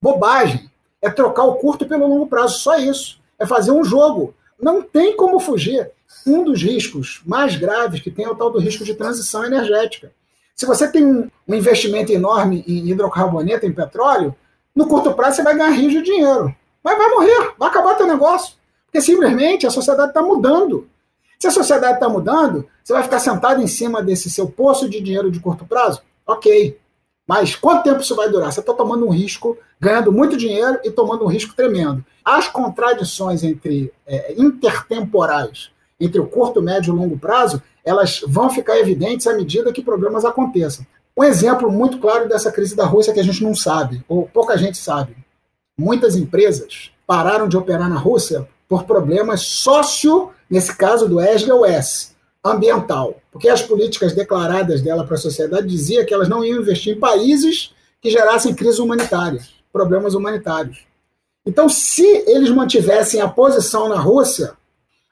Bobagem. 0.00 0.70
É 1.02 1.10
trocar 1.10 1.44
o 1.44 1.56
curto 1.56 1.86
pelo 1.86 2.06
longo 2.06 2.26
prazo, 2.26 2.58
só 2.58 2.78
isso. 2.78 3.20
É 3.38 3.46
fazer 3.46 3.70
um 3.70 3.84
jogo. 3.84 4.34
Não 4.58 4.80
tem 4.82 5.16
como 5.16 5.38
fugir. 5.38 5.90
Um 6.26 6.44
dos 6.44 6.62
riscos 6.62 7.20
mais 7.26 7.56
graves 7.56 8.00
que 8.00 8.10
tem 8.10 8.24
é 8.24 8.28
o 8.28 8.34
tal 8.34 8.50
do 8.50 8.58
risco 8.58 8.84
de 8.84 8.94
transição 8.94 9.44
energética. 9.44 10.12
Se 10.54 10.64
você 10.64 10.90
tem 10.90 11.04
um, 11.04 11.30
investimento 11.46 12.10
enorme 12.12 12.64
em 12.66 12.88
hidrocarboneto, 12.88 13.66
em 13.66 13.72
petróleo, 13.72 14.34
no 14.74 14.88
curto 14.88 15.12
prazo 15.12 15.36
você 15.36 15.42
vai 15.42 15.56
ganhar 15.56 15.70
rios 15.70 15.92
de 15.92 16.02
dinheiro. 16.02 16.54
Mas 16.82 16.96
vai 16.96 17.10
morrer, 17.10 17.54
vai 17.58 17.68
acabar 17.68 17.94
teu 17.94 18.06
negócio. 18.06 18.54
Porque 18.86 19.00
simplesmente 19.02 19.66
a 19.66 19.70
sociedade 19.70 20.08
está 20.08 20.22
mudando. 20.22 20.88
Se 21.38 21.46
a 21.46 21.50
sociedade 21.50 21.94
está 21.94 22.08
mudando, 22.08 22.66
você 22.82 22.92
vai 22.92 23.02
ficar 23.02 23.18
sentado 23.18 23.60
em 23.60 23.66
cima 23.66 24.02
desse 24.02 24.30
seu 24.30 24.48
poço 24.48 24.88
de 24.88 25.00
dinheiro 25.00 25.30
de 25.30 25.40
curto 25.40 25.64
prazo? 25.64 26.00
Ok. 26.26 26.78
Mas 27.26 27.56
quanto 27.56 27.82
tempo 27.82 28.00
isso 28.00 28.14
vai 28.14 28.30
durar? 28.30 28.52
Você 28.52 28.60
está 28.60 28.72
tomando 28.72 29.06
um 29.06 29.10
risco 29.10 29.58
ganhando 29.80 30.12
muito 30.12 30.36
dinheiro 30.36 30.78
e 30.84 30.90
tomando 30.90 31.24
um 31.24 31.28
risco 31.28 31.54
tremendo. 31.54 32.04
As 32.24 32.48
contradições 32.48 33.42
entre 33.42 33.92
é, 34.06 34.34
intertemporais, 34.38 35.70
entre 36.00 36.20
o 36.20 36.26
curto, 36.26 36.62
médio 36.62 36.94
e 36.94 36.96
longo 36.96 37.18
prazo, 37.18 37.62
elas 37.84 38.20
vão 38.26 38.48
ficar 38.50 38.78
evidentes 38.78 39.26
à 39.26 39.34
medida 39.34 39.72
que 39.72 39.82
problemas 39.82 40.24
aconteçam. 40.24 40.86
Um 41.16 41.24
exemplo 41.24 41.70
muito 41.70 41.98
claro 41.98 42.28
dessa 42.28 42.52
crise 42.52 42.76
da 42.76 42.84
Rússia 42.84 43.12
que 43.12 43.20
a 43.20 43.24
gente 43.24 43.42
não 43.42 43.54
sabe, 43.54 44.04
ou 44.08 44.28
pouca 44.28 44.56
gente 44.56 44.76
sabe. 44.76 45.16
Muitas 45.78 46.14
empresas 46.14 46.90
pararam 47.06 47.48
de 47.48 47.56
operar 47.56 47.88
na 47.88 47.98
Rússia 47.98 48.48
por 48.68 48.84
problemas 48.84 49.42
sócio, 49.42 50.30
nesse 50.48 50.76
caso 50.76 51.08
do 51.08 51.20
SGOS, 51.20 52.14
ambiental. 52.44 53.20
Porque 53.30 53.48
as 53.48 53.62
políticas 53.62 54.12
declaradas 54.12 54.80
dela 54.82 55.04
para 55.04 55.14
a 55.14 55.18
sociedade 55.18 55.66
diziam 55.66 56.04
que 56.04 56.14
elas 56.14 56.28
não 56.28 56.44
iam 56.44 56.60
investir 56.60 56.96
em 56.96 57.00
países 57.00 57.74
que 58.00 58.10
gerassem 58.10 58.54
crises 58.54 58.78
humanitárias, 58.78 59.54
problemas 59.72 60.14
humanitários. 60.14 60.86
Então, 61.44 61.68
se 61.68 62.04
eles 62.26 62.50
mantivessem 62.50 63.20
a 63.20 63.28
posição 63.28 63.88
na 63.88 64.00
Rússia, 64.00 64.54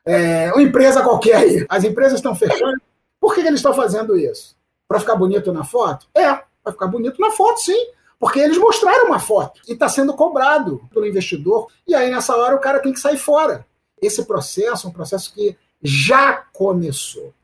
é, 0.05 0.53
uma 0.53 0.63
empresa 0.63 1.03
qualquer 1.03 1.37
aí, 1.37 1.67
as 1.69 1.85
empresas 1.85 2.19
estão 2.19 2.35
fechando, 2.35 2.81
por 3.21 3.35
que, 3.35 3.43
que 3.43 3.49
eles 3.49 3.61
estão 3.61 3.73
fazendo 3.73 4.17
isso? 4.17 4.57
Para 4.87 5.01
ficar 5.01 5.17
bonito 5.17 5.53
na 5.53 5.65
foto? 5.65 6.07
É, 6.15 6.41
para 6.63 6.73
ficar 6.73 6.89
bonito 6.89 7.21
na 7.21 7.31
foto, 7.31 7.59
sim. 7.61 7.87
Porque 8.25 8.41
eles 8.41 8.57
mostraram 8.57 9.09
uma 9.09 9.19
foto 9.19 9.61
e 9.69 9.75
está 9.75 9.87
sendo 9.87 10.15
cobrado 10.15 10.81
pelo 10.95 11.07
investidor. 11.07 11.69
E 11.87 11.95
aí, 11.95 12.11
nessa 12.11 12.35
hora, 12.35 12.57
o 12.57 12.59
cara 12.59 12.81
tem 12.81 12.91
que 12.91 12.99
sair 12.99 13.19
fora. 13.19 13.67
Esse 14.01 14.25
processo 14.25 14.87
é 14.87 14.91
um 14.91 14.93
processo 14.95 15.31
que 15.35 15.55
já 15.83 16.33
começou. 16.51 17.35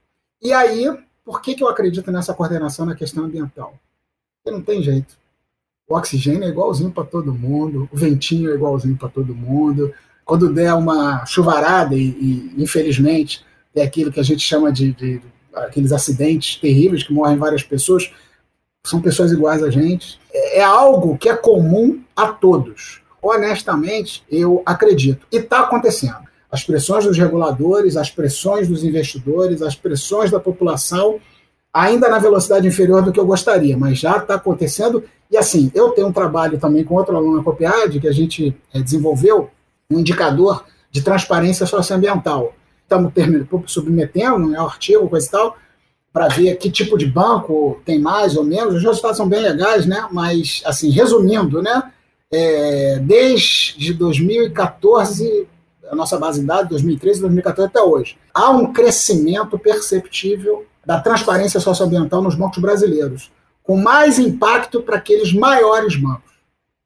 E 0.41 0.55
aí, 0.55 0.87
por 1.23 1.43
que, 1.43 1.55
que 1.55 1.63
eu 1.63 1.69
acredito 1.69 2.11
nessa 2.11 2.33
coordenação 2.33 2.87
na 2.87 2.95
questão 2.95 3.25
ambiental? 3.25 3.75
Porque 4.43 4.57
não 4.57 4.65
tem 4.65 4.83
jeito. 4.83 5.19
O 5.87 5.95
oxigênio 5.95 6.45
é 6.45 6.49
igualzinho 6.49 6.91
para 6.91 7.05
todo 7.05 7.35
mundo, 7.35 7.87
o 7.93 7.97
ventinho 7.99 8.51
é 8.51 8.55
igualzinho 8.55 8.97
para 8.97 9.11
todo 9.11 9.35
mundo. 9.35 9.93
Quando 10.25 10.51
der 10.51 10.73
uma 10.73 11.27
chuvarada, 11.27 11.95
e, 11.95 12.09
e, 12.09 12.55
infelizmente 12.57 13.45
é 13.75 13.83
aquilo 13.83 14.11
que 14.11 14.19
a 14.19 14.25
gente 14.25 14.41
chama 14.41 14.73
de, 14.73 14.93
de 14.93 15.21
aqueles 15.53 15.93
acidentes 15.93 16.57
terríveis 16.57 17.03
que 17.03 17.13
morrem 17.13 17.37
várias 17.37 17.63
pessoas, 17.63 18.11
são 18.85 19.01
pessoas 19.01 19.33
iguais 19.33 19.63
a 19.63 19.71
gente. 19.71 20.19
É, 20.33 20.59
é 20.59 20.63
algo 20.63 21.17
que 21.19 21.29
é 21.29 21.37
comum 21.37 22.03
a 22.17 22.29
todos. 22.29 23.01
Honestamente, 23.23 24.25
eu 24.31 24.63
acredito. 24.65 25.27
E 25.31 25.37
está 25.37 25.61
acontecendo. 25.61 26.19
As 26.51 26.65
pressões 26.65 27.05
dos 27.05 27.17
reguladores, 27.17 27.97
as 27.97 28.11
pressões 28.11 28.67
dos 28.67 28.83
investidores, 28.83 29.63
as 29.63 29.75
pressões 29.75 30.31
da 30.31 30.41
população, 30.41 31.21
ainda 31.73 32.09
na 32.09 32.19
velocidade 32.19 32.67
inferior 32.67 33.03
do 33.03 33.13
que 33.13 33.21
eu 33.21 33.27
gostaria, 33.27 33.77
mas 33.77 33.99
já 33.99 34.17
está 34.17 34.35
acontecendo. 34.35 35.05
E 35.31 35.37
assim, 35.37 35.71
eu 35.75 35.91
tenho 35.91 36.09
um 36.09 36.13
trabalho 36.13 36.59
também 36.59 36.83
com 36.83 36.95
outro 36.95 37.17
aluno 37.17 37.37
na 37.37 37.45
Copiad, 37.45 38.01
que 38.01 38.09
a 38.09 38.13
gente 38.13 38.57
é, 38.75 38.81
desenvolveu 38.81 39.51
um 39.89 40.01
indicador 40.01 40.65
de 40.91 41.03
transparência 41.03 41.67
socioambiental. 41.67 42.53
Estamos 42.83 43.13
submetendo, 43.67 44.49
né, 44.49 44.59
artigo, 44.59 45.09
coisa 45.09 45.27
e 45.27 45.31
tal, 45.31 45.57
para 46.13 46.29
ver 46.29 46.57
que 46.57 46.71
tipo 46.71 46.99
de 46.99 47.07
banco 47.07 47.81
tem 47.85 47.99
mais 47.99 48.37
ou 48.37 48.45
menos. 48.45 48.75
Os 48.77 48.83
resultados 48.83 49.17
são 49.17 49.29
bem 49.29 49.41
legais, 49.41 49.87
né? 49.87 50.09
Mas, 50.11 50.63
assim, 50.65 50.91
resumindo, 50.91 51.63
né? 51.63 51.91
É, 52.33 52.99
desde 53.01 53.93
2014, 53.95 55.47
a 55.91 55.95
nossa 55.95 56.19
base 56.19 56.41
de 56.41 56.47
dados, 56.47 56.71
2013, 56.71 57.21
2014 57.21 57.69
até 57.69 57.83
hoje, 57.83 58.17
há 58.33 58.51
um 58.51 58.73
crescimento 58.73 59.59
perceptível 59.59 60.65
da 60.85 61.01
transparência 61.01 61.61
socioambiental 61.61 62.23
nos 62.23 62.35
bancos 62.35 62.59
brasileiros, 62.59 63.31
com 63.63 63.77
mais 63.77 64.19
impacto 64.19 64.83
para 64.83 64.97
aqueles 64.97 65.33
maiores 65.33 65.97
bancos. 65.97 66.31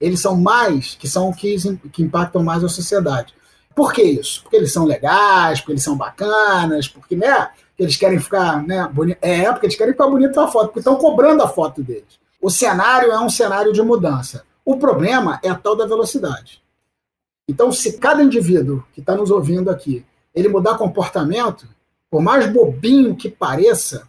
Eles 0.00 0.20
são 0.20 0.37
mais, 0.37 0.96
que 0.98 1.08
são 1.08 1.32
que, 1.32 1.56
que 1.92 2.02
impactam 2.02 2.42
mais 2.42 2.64
a 2.64 2.68
sociedade. 2.68 3.34
Por 3.74 3.92
que 3.92 4.02
isso? 4.02 4.42
Porque 4.42 4.56
eles 4.56 4.72
são 4.72 4.84
legais, 4.84 5.60
porque 5.60 5.72
eles 5.72 5.82
são 5.82 5.96
bacanas, 5.96 6.88
porque, 6.88 7.16
né? 7.16 7.48
Que 7.76 7.82
eles 7.82 7.96
querem 7.96 8.18
ficar, 8.18 8.62
né. 8.62 8.90
É, 9.20 9.50
porque 9.50 9.66
eles 9.66 9.76
querem 9.76 9.92
ficar 9.92 10.06
bonito 10.06 10.34
na 10.37 10.48
foto, 10.48 10.66
porque 10.66 10.80
estão 10.80 10.96
cobrando 10.96 11.42
a 11.42 11.48
foto 11.48 11.82
deles. 11.82 12.18
O 12.40 12.50
cenário 12.50 13.10
é 13.10 13.18
um 13.18 13.30
cenário 13.30 13.72
de 13.72 13.82
mudança. 13.82 14.44
O 14.64 14.76
problema 14.76 15.40
é 15.42 15.48
a 15.48 15.54
tal 15.54 15.76
da 15.76 15.87
velocidade. 15.87 16.62
Então, 17.48 17.70
se 17.70 17.98
cada 17.98 18.22
indivíduo 18.22 18.84
que 18.92 19.00
está 19.00 19.14
nos 19.14 19.30
ouvindo 19.30 19.70
aqui, 19.70 20.04
ele 20.34 20.48
mudar 20.48 20.78
comportamento, 20.78 21.66
por 22.10 22.22
mais 22.22 22.50
bobinho 22.50 23.14
que 23.14 23.28
pareça, 23.28 24.08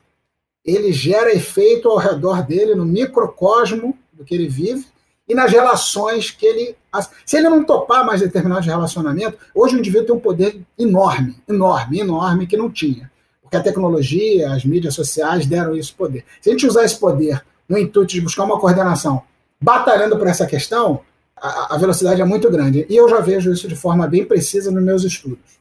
ele 0.64 0.92
gera 0.94 1.34
efeito 1.34 1.90
ao 1.90 1.98
redor 1.98 2.44
dele, 2.44 2.76
no 2.76 2.86
microcosmo 2.86 3.98
do 4.14 4.24
que 4.24 4.34
ele 4.34 4.48
vive 4.48 4.88
e 5.28 5.36
nas 5.36 5.52
relações 5.52 6.32
que 6.32 6.46
ele. 6.46 6.76
Se 7.26 7.38
ele 7.38 7.50
não 7.50 7.64
topar 7.64 8.06
mais 8.06 8.22
determinados 8.22 8.66
relacionamentos, 8.66 9.40
hoje 9.54 9.76
o 9.76 9.80
indivíduo 9.80 10.08
tem 10.08 10.16
um 10.16 10.20
poder 10.20 10.62
enorme, 10.78 11.38
enorme, 11.48 12.00
enorme, 12.00 12.48
que 12.48 12.56
não 12.56 12.72
tinha. 12.72 13.12
Porque 13.56 13.70
a 13.70 13.72
tecnologia, 13.72 14.52
as 14.52 14.66
mídias 14.66 14.94
sociais 14.94 15.46
deram 15.46 15.76
isso 15.76 15.96
poder. 15.96 16.26
Se 16.42 16.50
a 16.50 16.52
gente 16.52 16.68
usar 16.68 16.84
esse 16.84 17.00
poder 17.00 17.44
no 17.68 17.78
intuito 17.78 18.14
de 18.14 18.22
buscar 18.22 18.44
uma 18.44 18.60
coordenação 18.60 19.24
batalhando 19.62 20.18
por 20.18 20.28
essa 20.28 20.46
questão, 20.46 21.02
a, 21.36 21.76
a 21.76 21.78
velocidade 21.78 22.22
é 22.22 22.26
muito 22.26 22.50
grande. 22.52 22.86
E 22.90 22.96
eu 22.96 23.08
já 23.08 23.22
vejo 23.22 23.52
isso 23.52 23.68
de 23.68 23.76
forma 23.76 24.08
bem 24.08 24.26
precisa 24.26 24.72
nos 24.72 24.84
meus 24.84 25.04
estudos. 25.04 25.60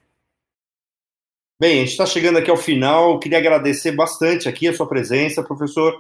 Bem, 1.61 1.77
a 1.77 1.81
gente 1.81 1.91
está 1.91 2.05
chegando 2.05 2.39
aqui 2.39 2.51
ao 2.51 2.57
final. 2.57 3.21
Queria 3.21 3.39
agradecer 3.39 3.93
bastante 3.93 4.49
aqui 4.49 4.67
a 4.67 4.75
sua 4.75 4.89
presença, 4.89 5.43
professor. 5.43 5.95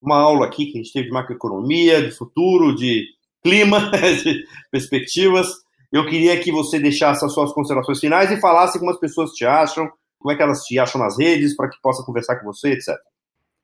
Uma 0.00 0.18
aula 0.18 0.46
aqui 0.46 0.66
que 0.66 0.78
a 0.78 0.82
gente 0.82 0.92
teve 0.92 1.06
de 1.06 1.12
macroeconomia, 1.12 2.00
de 2.00 2.12
futuro, 2.12 2.76
de 2.76 3.06
clima, 3.42 3.90
de 4.22 4.44
perspectivas. 4.70 5.48
Eu 5.92 6.06
queria 6.06 6.38
que 6.38 6.52
você 6.52 6.78
deixasse 6.78 7.24
as 7.24 7.32
suas 7.32 7.52
considerações 7.52 7.98
finais 7.98 8.30
e 8.30 8.40
falasse 8.40 8.78
como 8.78 8.92
as 8.92 9.00
pessoas 9.00 9.32
te 9.32 9.44
acham, 9.44 9.90
como 10.20 10.32
é 10.32 10.36
que 10.36 10.42
elas 10.42 10.62
te 10.62 10.78
acham 10.78 11.00
nas 11.00 11.18
redes, 11.18 11.56
para 11.56 11.68
que 11.68 11.80
possa 11.82 12.04
conversar 12.04 12.36
com 12.36 12.46
você, 12.46 12.72
etc. 12.72 12.94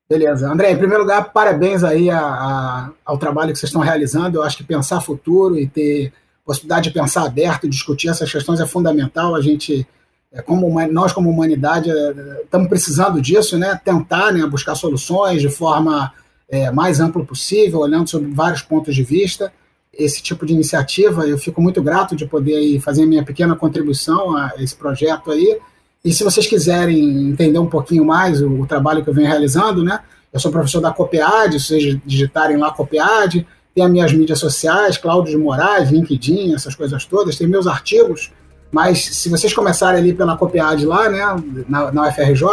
Beleza. 0.08 0.50
André, 0.50 0.70
em 0.70 0.78
primeiro 0.78 1.02
lugar, 1.02 1.32
parabéns 1.32 1.84
aí 1.84 2.08
a, 2.08 2.20
a, 2.20 2.90
ao 3.04 3.18
trabalho 3.18 3.52
que 3.52 3.58
vocês 3.58 3.68
estão 3.68 3.82
realizando. 3.82 4.38
Eu 4.38 4.42
acho 4.42 4.56
que 4.56 4.64
pensar 4.64 5.00
futuro 5.00 5.58
e 5.58 5.66
ter 5.66 6.12
possibilidade 6.44 6.88
de 6.88 6.94
pensar 6.94 7.26
aberto 7.26 7.66
e 7.66 7.68
discutir 7.68 8.08
essas 8.08 8.30
questões 8.30 8.60
é 8.60 8.66
fundamental. 8.66 9.34
A 9.34 9.40
gente, 9.42 9.86
é, 10.32 10.40
como 10.40 10.80
nós 10.86 11.12
como 11.12 11.28
humanidade, 11.28 11.90
é, 11.90 12.42
estamos 12.44 12.68
precisando 12.68 13.20
disso, 13.20 13.58
né? 13.58 13.78
Tentar 13.84 14.32
né, 14.32 14.46
buscar 14.46 14.76
soluções 14.76 15.42
de 15.42 15.48
forma 15.48 16.12
é, 16.48 16.70
mais 16.70 17.00
ampla 17.00 17.24
possível, 17.24 17.80
olhando 17.80 18.08
sobre 18.08 18.30
vários 18.32 18.62
pontos 18.62 18.94
de 18.94 19.02
vista. 19.02 19.52
Esse 19.92 20.22
tipo 20.22 20.46
de 20.46 20.54
iniciativa, 20.54 21.26
eu 21.26 21.36
fico 21.36 21.60
muito 21.60 21.82
grato 21.82 22.14
de 22.14 22.26
poder 22.26 22.54
aí, 22.54 22.78
fazer 22.78 23.04
minha 23.06 23.24
pequena 23.24 23.56
contribuição 23.56 24.36
a 24.36 24.52
esse 24.58 24.76
projeto 24.76 25.32
aí. 25.32 25.58
E 26.06 26.12
se 26.12 26.22
vocês 26.22 26.46
quiserem 26.46 27.30
entender 27.30 27.58
um 27.58 27.66
pouquinho 27.66 28.04
mais 28.04 28.40
o, 28.40 28.48
o 28.60 28.64
trabalho 28.64 29.02
que 29.02 29.10
eu 29.10 29.14
venho 29.14 29.26
realizando, 29.26 29.82
né? 29.82 29.98
Eu 30.32 30.38
sou 30.38 30.52
professor 30.52 30.80
da 30.80 30.92
Copiad, 30.92 31.52
se 31.58 31.66
vocês 31.66 31.98
digitarem 32.06 32.56
lá 32.56 32.70
Copiad, 32.70 33.44
tem 33.74 33.84
as 33.84 33.90
minhas 33.90 34.12
mídias 34.12 34.38
sociais, 34.38 34.96
Cláudio 34.96 35.32
de 35.32 35.36
Moraes, 35.36 35.90
LinkedIn, 35.90 36.54
essas 36.54 36.76
coisas 36.76 37.04
todas, 37.04 37.36
tem 37.36 37.48
meus 37.48 37.66
artigos, 37.66 38.32
mas 38.70 39.04
se 39.04 39.28
vocês 39.28 39.52
começarem 39.52 39.98
ali 39.98 40.14
pela 40.14 40.36
Copiad 40.36 40.80
lá, 40.84 41.08
né, 41.08 41.64
na, 41.68 41.90
na 41.90 42.08
UFRJ, 42.08 42.46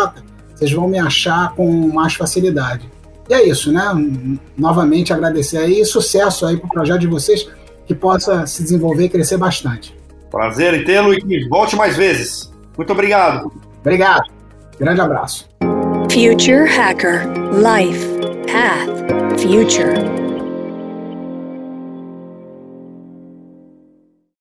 vocês 0.55 0.71
vão 0.71 0.87
me 0.87 0.97
achar 0.97 1.53
com 1.53 1.69
mais 1.93 2.15
facilidade. 2.15 2.89
E 3.29 3.35
é 3.35 3.47
isso, 3.47 3.71
né? 3.71 3.83
Novamente 4.57 5.13
agradecer 5.13 5.57
aí 5.57 5.85
sucesso 5.85 6.47
aí 6.47 6.57
para 6.57 6.65
o 6.65 6.69
projeto 6.69 7.01
de 7.01 7.07
vocês, 7.07 7.47
que 7.85 7.93
possa 7.93 8.47
se 8.47 8.63
desenvolver 8.63 9.05
e 9.05 9.09
crescer 9.09 9.37
bastante. 9.37 9.95
Prazer 10.31 10.73
em 10.73 10.83
tê-lo 10.83 11.13
e 11.13 11.47
volte 11.47 11.75
mais 11.75 11.95
vezes. 11.95 12.51
Muito 12.77 12.91
obrigado. 12.93 13.51
Obrigado. 13.81 14.29
Grande 14.79 15.01
abraço. 15.01 15.49
Future 16.09 16.67
Hacker 16.67 17.25
Life 17.53 18.07
Path 18.47 19.39
Future 19.39 20.22